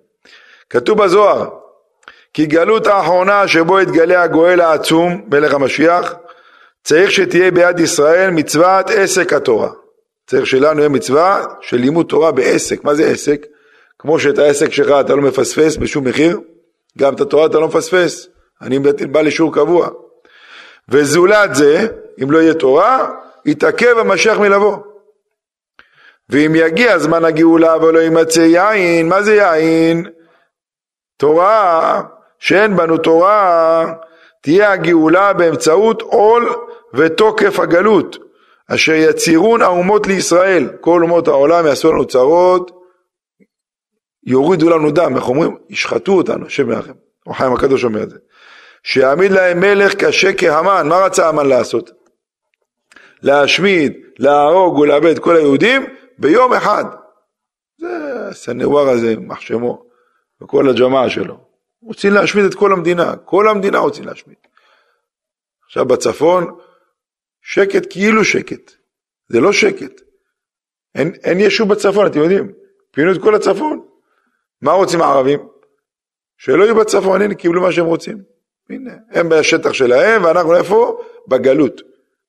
[0.70, 1.50] כתוב בזוהר,
[2.34, 6.14] כי גלות האחרונה שבו יתגלה הגואל העצום, מלך המשיח,
[6.86, 9.70] צריך שתהיה ביד ישראל מצוות עסק התורה.
[10.28, 12.84] צריך שלנו יהיה מצווה של לימוד תורה בעסק.
[12.84, 13.46] מה זה עסק?
[14.00, 16.40] כמו שאת העסק שלך אתה לא מפספס בשום מחיר,
[16.98, 18.28] גם את התורה אתה לא מפספס.
[18.62, 19.90] אני בא לשיעור קבוע.
[20.90, 21.88] וזולת זה,
[22.24, 23.12] אם לא יהיה תורה,
[23.46, 24.78] יתעכב המשיח מלבוא.
[26.30, 30.06] ואם יגיע זמן הגאולה ולא יימצא יין, מה זה יין?
[31.18, 32.02] תורה,
[32.40, 33.94] שאין בנו תורה,
[34.46, 36.50] תהיה הגאולה באמצעות עול
[36.94, 38.18] ותוקף הגלות,
[38.68, 42.72] אשר יצירון האומות לישראל, כל אומות העולם יעשו לנו צרות,
[44.24, 45.58] יורידו לנו דם, איך אומרים?
[45.70, 46.94] ישחטו אותנו, השם ירחם.
[47.34, 48.18] חיים הקדוש אומר את זה.
[48.84, 51.92] שיעמיד להם מלך קשה כהמן, מה רצה המן לעשות?
[53.22, 55.86] להשמיד, להרוג ולאבד כל היהודים
[56.18, 56.86] ביום אחד.
[57.78, 57.88] זה
[58.30, 59.84] הסנוואר הזה, מחשמו,
[60.42, 61.55] וכל הג'מאעה שלו.
[61.82, 64.38] רוצים להשמיד את כל המדינה, כל המדינה רוצים להשמיד.
[65.66, 66.56] עכשיו בצפון,
[67.42, 68.72] שקט כאילו שקט,
[69.28, 70.02] זה לא שקט.
[70.96, 72.52] אין, אין ישוב בצפון, אתם יודעים,
[72.92, 73.86] פינו את כל הצפון.
[74.62, 75.40] מה רוצים הערבים?
[76.38, 78.18] שלא יהיו בצפון, הנה קיבלו מה שהם רוצים.
[78.70, 81.02] הנה, הם בשטח שלהם, ואנחנו איפה?
[81.28, 81.82] בגלות.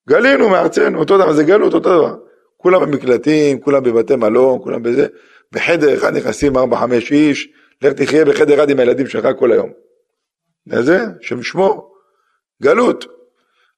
[0.08, 2.16] גלינו מארצנו, אותו דבר, זה גלות, אותו דבר.
[2.56, 5.06] כולם במקלטים, כולם בבתי מלון, כולם בזה.
[5.52, 7.48] בחדר אחד נכנסים ארבע, חמש איש,
[7.82, 9.70] לך תחיה בחדר אחד עם הילדים שלך כל היום.
[10.66, 11.92] זה, שם שמו,
[12.62, 13.04] גלות.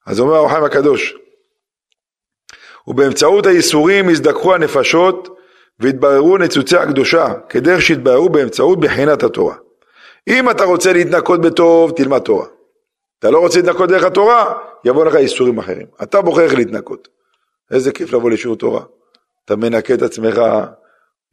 [0.05, 1.15] אז אומר הרוחיים הקדוש,
[2.87, 5.37] ובאמצעות הייסורים יזדככו הנפשות
[5.79, 9.55] והתבררו ניצוצי הקדושה, כדרך שהתבררו באמצעות בחינת התורה.
[10.27, 12.45] אם אתה רוצה להתנקות בטוב, תלמד תורה.
[13.19, 14.53] אתה לא רוצה להתנקות דרך התורה,
[14.85, 15.87] יבוא לך איסורים אחרים.
[16.03, 17.07] אתה בוחר איך להתנקות.
[17.71, 18.83] איזה כיף לבוא לשיעור תורה.
[19.45, 20.41] אתה מנקה את עצמך,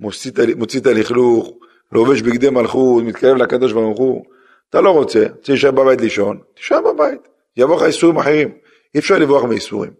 [0.00, 1.52] מוציא את הלכלוך,
[1.92, 4.24] לובש בגדי מלכות, מתקרב לקדוש ברוך הוא.
[4.70, 7.28] אתה לא רוצה, רוצה להישאר בבית לישון, תישאר בבית.
[7.56, 8.58] יבוא לך איסורים אחרים.
[8.94, 9.92] אי אפשר לברוח מאיסורים.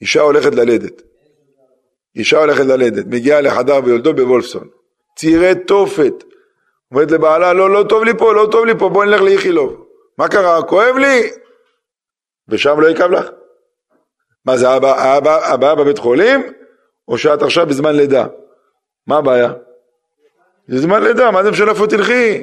[0.00, 1.02] אישה הולכת ללדת.
[2.16, 4.68] אישה הולכת ללדת, מגיעה לחדר ביולדו בוולפסון.
[5.16, 6.24] צעירי תופת.
[6.92, 9.84] אומרת לבעלה, לא, לא טוב לי פה, לא טוב לי פה, בוא נלך לאיכילוב.
[10.18, 10.62] מה קרה?
[10.62, 11.30] כואב לי.
[12.48, 13.30] ושם לא יכאב לך?
[14.44, 16.52] מה זה, הבעיה בבית חולים,
[17.08, 18.26] או שאת עכשיו בזמן לידה?
[19.06, 19.52] מה הבעיה?
[20.68, 22.42] זה זמן לידה, מה זה משנה איפה תלכי?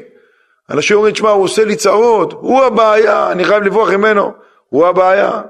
[0.69, 4.34] אנשים אומרים, תשמע, הוא עושה לי צרות, הוא הבעיה, אני חייב לברוח ממנו,
[4.69, 5.41] הוא הבעיה.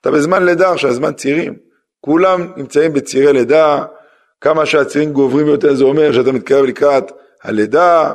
[0.00, 1.56] אתה בזמן לידה עכשיו, זמן צירים.
[2.00, 3.84] כולם נמצאים בצירי לידה,
[4.40, 7.12] כמה שהצירים גוברים יותר זה אומר שאתה מתקרב לקראת
[7.42, 8.12] הלידה,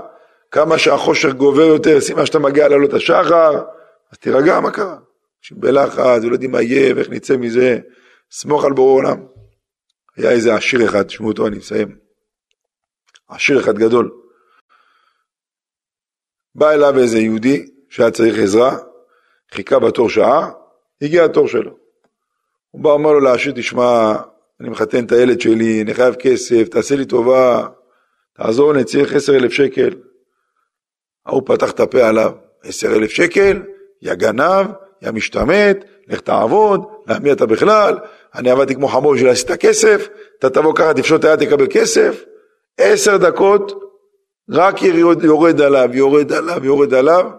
[0.51, 3.63] כמה שהחושך גובר יותר, סימן שאתה מגיע לעלות השחר,
[4.11, 4.97] אז תירגע, מה קרה?
[5.41, 7.79] אנשים בלחץ, לא יודעים מה יהיה ואיך נצא מזה,
[8.31, 9.17] סמוך על בורא עולם.
[10.17, 12.08] היה איזה עשיר אחד, תשמעו אותו, אני מסיים.
[13.29, 14.11] עשיר אחד גדול.
[16.55, 18.77] בא אליו איזה יהודי שהיה צריך עזרה,
[19.53, 20.51] חיכה בתור שעה,
[21.01, 21.71] הגיע התור שלו.
[22.71, 24.15] הוא בא, אומר לו לעשיר, תשמע,
[24.59, 27.67] אני מחתן את הילד שלי, אני חייב כסף, תעשה לי טובה,
[28.33, 29.89] תעזור לי, צריך עשר אלף שקל.
[31.25, 32.31] ההוא פתח את הפה עליו,
[32.63, 33.63] עשר אלף שקל,
[34.01, 34.67] יא גנב,
[35.01, 35.77] יא משתמט,
[36.07, 37.97] לך תעבוד, להמי אתה בכלל,
[38.35, 40.07] אני עבדתי כמו חמור בשביל להשיג את הכסף,
[40.39, 42.23] אתה תבוא ככה, תפשוט את היד, תקבל כסף.
[42.79, 43.71] עשר דקות,
[44.49, 47.31] רק יורד, יורד עליו, יורד עליו, יורד עליו,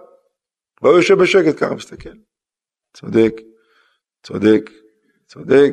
[0.83, 2.11] והוא יושב בשקט ככה, מסתכל.
[2.95, 3.41] צודק,
[4.23, 4.71] צודק,
[5.27, 5.73] צודק,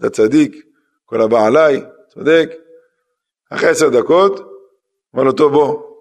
[0.00, 0.66] אתה צדיק,
[1.04, 2.50] כל הבא עליי, צודק.
[3.50, 4.40] אחרי עשר דקות,
[5.14, 5.94] אמר לו, טוב, בוא.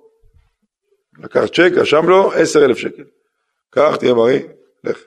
[1.19, 3.03] לקח צ'ק, רשם לו עשר אלף שקל.
[3.69, 4.39] קח, תהיה בריא,
[4.83, 5.03] לך.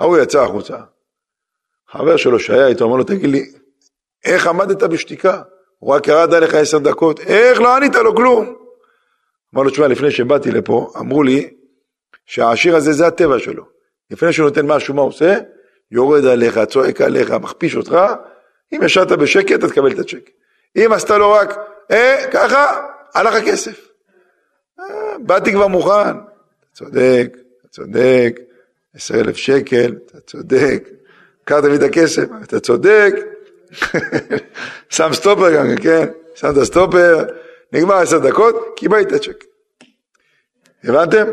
[0.00, 0.76] ההוא יצא החוצה.
[1.88, 3.52] חבר שלו שהיה איתו, אמר לו, תגיד לי,
[4.24, 5.42] איך עמדת בשתיקה?
[5.86, 8.54] הוא רק ירד עליך עשר דקות, איך לא ענית לו כלום?
[9.54, 11.50] אמר לו, תשמע, לפני שבאתי לפה, אמרו לי
[12.26, 13.64] שהעשיר הזה זה הטבע שלו.
[14.10, 15.36] לפני שהוא נותן משהו, מה הוא עושה?
[15.90, 17.96] יורד עליך, צועק עליך, מכפיש אותך,
[18.72, 20.30] אם ישבת בשקט, אתה תקבל את הצ'ק.
[20.76, 21.56] אם עשת לו רק,
[21.90, 23.88] אה, ככה, הלך הכסף.
[24.80, 24.84] אה,
[25.18, 26.10] באתי כבר מוכן.
[26.10, 28.40] אתה צודק, אתה צודק,
[28.94, 30.88] עשר אלף שקל, אתה צודק,
[31.44, 33.14] קח תביא את הכסף, אתה צודק,
[34.96, 37.24] שם סטופר גם, כן, שם את הסטופר,
[37.72, 39.44] נגמר עשר דקות, קיבל את הצ'ק.
[40.84, 41.24] הבנתם?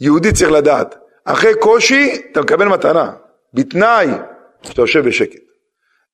[0.00, 0.94] יהודי צריך לדעת,
[1.24, 3.12] אחרי קושי אתה מקבל מתנה,
[3.54, 4.06] בתנאי
[4.62, 5.40] שאתה יושב בשקט.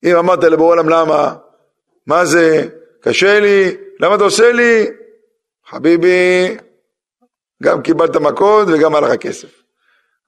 [0.03, 1.35] אם אמרת לבורא עולם למה,
[2.07, 2.67] מה זה,
[3.01, 4.85] קשה לי, למה אתה עושה לי?
[5.69, 6.57] חביבי,
[7.63, 9.62] גם קיבלת מכות וגם הלך הכסף.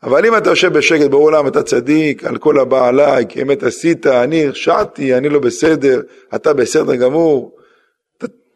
[0.04, 4.08] אבל אם אתה יושב בשקט בעולם, אתה צדיק, על כל הבא עליי, כי אמת עשית,
[4.08, 6.02] אני הרשעתי, אני לא בסדר,
[6.36, 7.58] אתה בסדר גמור.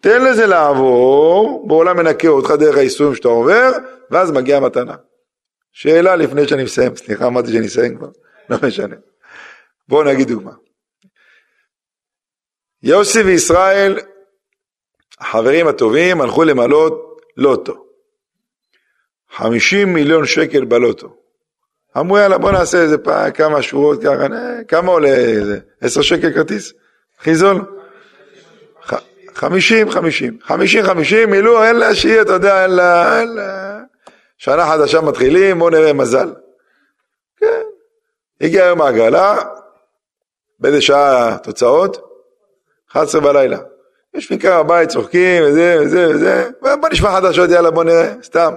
[0.01, 3.71] תן לזה לעבור, בעולם מנקה אותך דרך האיסורים שאתה עובר,
[4.11, 4.95] ואז מגיעה המתנה.
[5.71, 8.09] שאלה לפני שאני מסיים, סליחה, אמרתי שאני אסיים כבר,
[8.49, 8.95] לא משנה.
[9.87, 10.51] בואו נגיד דוגמה.
[12.83, 13.99] יוסי וישראל,
[15.19, 17.85] החברים הטובים, הלכו למלות לוטו.
[19.29, 21.18] 50 מיליון שקל בלוטו.
[21.97, 24.27] אמרו יאללה בוא נעשה איזה פעם כמה שורות ככה,
[24.67, 26.73] כמה עולה איזה, עשר שקל כרטיס?
[27.19, 27.61] הכי זול?
[29.35, 33.79] חמישים, חמישים, חמישים, חמישים, מילאו, אין לה שיהיה, אתה יודע, אין לה, אין לה.
[34.37, 36.33] שנה חדשה מתחילים, בואו נראה מזל.
[37.37, 37.61] כן.
[38.41, 39.37] הגיע יום ההגרלה,
[40.59, 42.01] באיזה שעה תוצאות?
[42.91, 43.57] 11 בלילה.
[44.13, 48.53] יש מקרה בבית, צוחקים, וזה, וזה, וזה, בוא נשמע חדשות, יאללה, בוא נראה, סתם.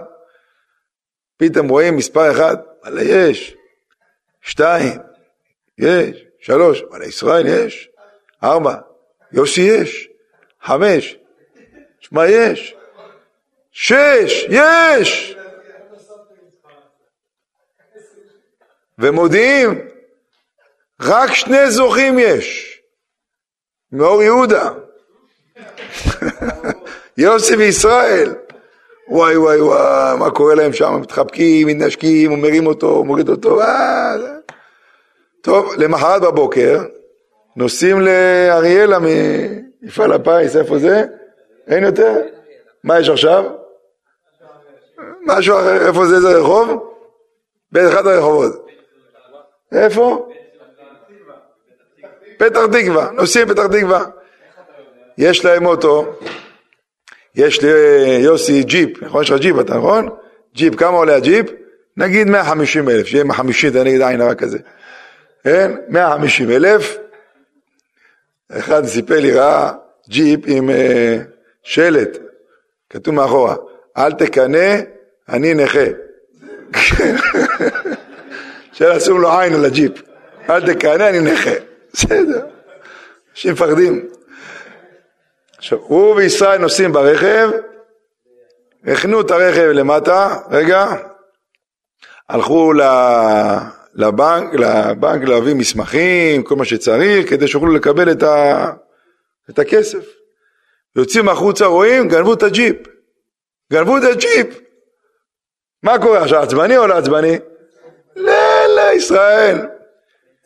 [1.37, 3.55] פתאום רואים מספר אחד, וואלה יש,
[4.41, 4.99] שתיים,
[5.79, 7.91] יש, שלוש, וואלה ישראל יש,
[8.45, 8.75] ארבע,
[9.33, 10.09] יוסי יש,
[10.63, 11.17] חמש,
[12.01, 12.75] שמע יש,
[13.73, 15.37] שש, יש!
[18.99, 19.89] ומודיעים,
[21.01, 22.81] רק שני זוכים יש,
[23.93, 24.71] מאור יהודה,
[27.17, 28.35] יוסי וישראל.
[29.09, 34.19] וואי וואי וואי, מה קורה להם שם, מתחבקים, מתנשקים, הוא מרים אותו, מוריד אותו, וואי.
[35.41, 36.81] טוב, למחרת בבוקר,
[37.57, 41.05] נוסעים לאריאלה ממפעל הפיס, איפה זה?
[41.67, 42.17] אין יותר?
[42.85, 43.45] מה יש עכשיו?
[45.27, 46.93] משהו אחר, איפה זה, איזה רחוב?
[47.73, 48.67] באחד הרחובות.
[49.73, 50.29] איפה?
[52.39, 54.05] פתח תקווה, נוסעים פתח תקווה.
[55.19, 56.07] יש להם אוטו,
[57.35, 59.23] יש ליוסי ג'יפ, נכון?
[59.23, 60.09] יש לך ג'יפ אתה, נכון?
[60.55, 61.47] ג'יפ, כמה עולה הג'יפ?
[61.97, 64.59] נגיד 150 אלף, שיהיה 150, אתה נגיד עין הרע כזה.
[65.45, 65.73] כן?
[65.89, 66.99] 150 אלף.
[68.53, 69.73] אחד סיפר לי, ראה
[70.09, 70.73] ג'יפ עם uh,
[71.63, 72.19] שלט,
[72.91, 73.57] כתוב מאחורה,
[73.97, 74.81] אל תקנא,
[75.29, 75.85] אני נכה.
[78.73, 79.93] שלשים לו עין על הג'יפ,
[80.51, 81.51] אל תקנא, אני נכה.
[81.93, 82.41] בסדר,
[83.33, 84.09] אנשים מפחדים.
[85.63, 87.51] עכשיו, הוא וישראל נוסעים ברכב,
[88.87, 90.87] הכנו את הרכב למטה, רגע,
[92.29, 92.73] הלכו
[93.95, 98.71] לבנק, לבנק להביא מסמכים, כל מה שצריך, כדי שיוכלו לקבל את, ה,
[99.51, 100.05] את הכסף.
[100.97, 102.77] יוצאים החוצה, רואים, גנבו את הג'יפ.
[103.73, 104.47] גנבו את הג'יפ.
[105.83, 107.39] מה קורה עכשיו, עצבני או לא עצבני?
[108.17, 109.67] לא, לא, ישראל.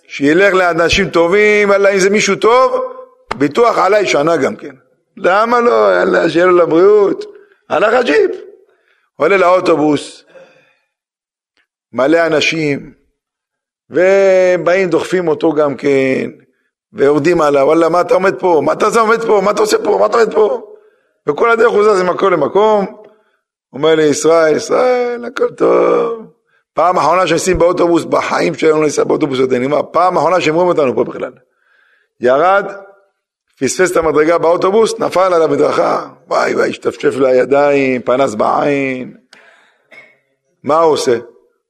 [0.09, 2.83] שילך לאנשים טובים, אללה, אם זה מישהו טוב,
[3.35, 4.86] ביטוח עליי שנה גם כן.
[5.17, 6.29] למה לא?
[6.29, 7.25] שיהיה לו לבריאות.
[7.69, 8.47] הלך הג'יפ.
[9.17, 10.25] עולה לאוטובוס,
[11.93, 12.93] מלא אנשים,
[13.91, 16.31] ובאים דוחפים אותו גם כן,
[16.93, 18.63] ויורדים עליו, וואלה, מה אתה עומד פה?
[18.65, 19.41] מה אתה עומד פה?
[19.45, 19.99] מה אתה עושה פה?
[20.01, 20.73] מה אתה עומד פה?
[21.29, 23.03] וכל הדרך הוא זז ממקום למקום,
[23.73, 26.27] אומר לי, ישראל, ישראל, הכל טוב.
[26.75, 30.69] פעם אחרונה שנשים באוטובוס, בחיים שלנו לא ניסע באוטובוס יותר נגמר, פעם אחרונה שהם רואים
[30.69, 31.33] אותנו פה בכלל.
[32.21, 32.73] ירד,
[33.61, 39.15] פספס את המדרגה באוטובוס, נפל על המדרכה, וואי וואי, השתפשף לידיים, פנס בעין.
[40.65, 41.19] מה הוא עושה?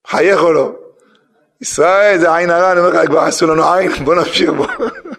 [0.07, 0.73] מחייך או לא?
[1.61, 4.67] ישראל זה עין הרע, אני אומר לך, כבר עשו לנו עין, בוא נמשיך, בוא,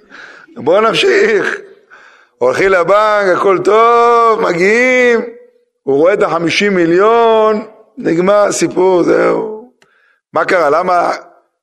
[0.65, 1.57] בוא נמשיך.
[2.37, 5.19] הולכים לבנק, הכל טוב, מגיעים,
[5.83, 7.65] הוא רואה את החמישים מיליון,
[7.97, 9.71] נגמר הסיפור, זהו.
[10.33, 10.69] מה קרה?
[10.69, 11.11] למה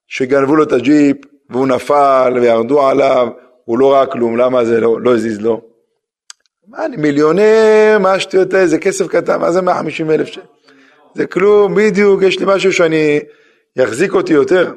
[0.06, 1.16] שגנבו לו את הג'יפ
[1.50, 3.28] והוא נפל וירדו עליו,
[3.64, 5.60] הוא לא ראה כלום, למה זה לא, לא הזיז לו?
[6.68, 10.40] מה, אני מיליונר, מה השטויות האלה, זה כסף קטן, מה זה 150 אלף שקל?
[11.14, 13.20] זה כלום, בדיוק, יש לי משהו שאני,
[13.76, 14.72] יחזיק אותי יותר.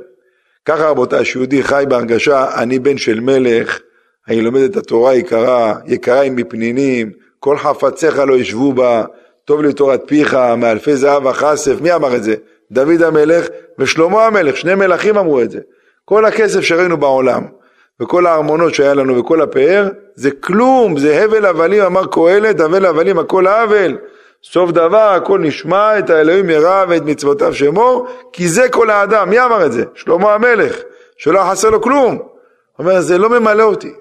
[0.65, 3.79] ככה רבותיי, שיהודי חי בהרגשה, אני בן של מלך,
[4.27, 9.05] אני לומד את התורה יקרה, יקרה היא מפנינים, כל חפציך לא ישבו בה,
[9.45, 12.35] טוב לי תורת פיך, מאלפי זהב וכסף, מי אמר את זה?
[12.71, 13.47] דוד המלך
[13.79, 15.59] ושלמה המלך, שני מלכים אמרו את זה.
[16.05, 17.43] כל הכסף שראינו בעולם,
[18.01, 23.19] וכל הארמונות שהיה לנו וכל הפאר, זה כלום, זה הבל הבלים, אמר קהלת, הבל הבלים
[23.19, 23.97] הכל האבל.
[24.43, 29.29] סוף דבר הכל נשמע את האלוהים ירא ואת מצוותיו שמור, כי זה כל האדם.
[29.29, 29.83] מי אמר את זה?
[29.93, 30.75] שלמה המלך,
[31.17, 32.19] שלא חסר לו כלום.
[32.79, 33.93] אומר, זה לא ממלא אותי.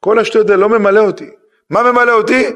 [0.00, 1.30] כל השטויות האלה לא ממלא אותי.
[1.70, 2.46] מה ממלא אותי?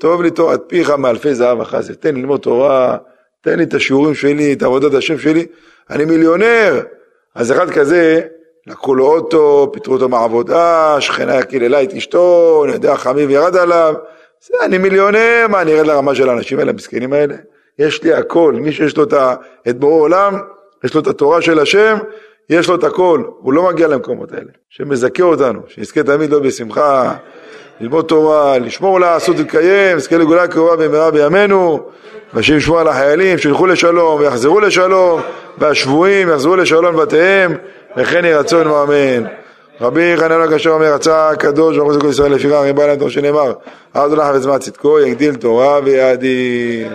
[0.00, 1.92] טוב לי תורת פיך מאלפי זהב אחז.
[2.00, 2.96] תן לי ללמוד תורה,
[3.40, 5.46] תן לי את השיעורים שלי, את עבודת השם שלי.
[5.90, 6.80] אני מיליונר.
[7.34, 8.20] אז אחד כזה,
[8.66, 13.94] לקחו לו אוטו, פיטרו אותו מהעבודה, שכנה קיללה את אשתו, יודע, חמיב ירד עליו.
[14.46, 17.34] זה, אני מיליונר, מה, אני ארד לרמה של האנשים האלה, המסכנים האלה?
[17.78, 19.04] יש לי הכל, מי שיש לו
[19.68, 20.38] את בורא עולם,
[20.84, 21.96] יש לו את התורה של השם,
[22.50, 24.50] יש לו את הכל, הוא לא מגיע למקומות האלה.
[24.68, 27.14] שמזכה אותנו, שנזכה תמיד לא בשמחה,
[27.80, 31.88] ללמוד תורה, לשמור לעשות ולקיים, נזכה לגאולה קרובה במהרה בימינו,
[32.34, 35.20] והשם ישמור על החיילים, שילכו לשלום ויחזרו לשלום,
[35.58, 37.56] והשבויים יחזרו לשלום לבתיהם,
[37.96, 39.24] וכן יהי רצון ואמן.
[39.80, 43.52] רבי חנן כאשר אומר רצה הקדוש ברוך הוא כל ישראל לפיכך ריבה להם תור שנאמר
[43.94, 46.92] עד הולך וזמן צדקו יגדיל תורה ויאדיר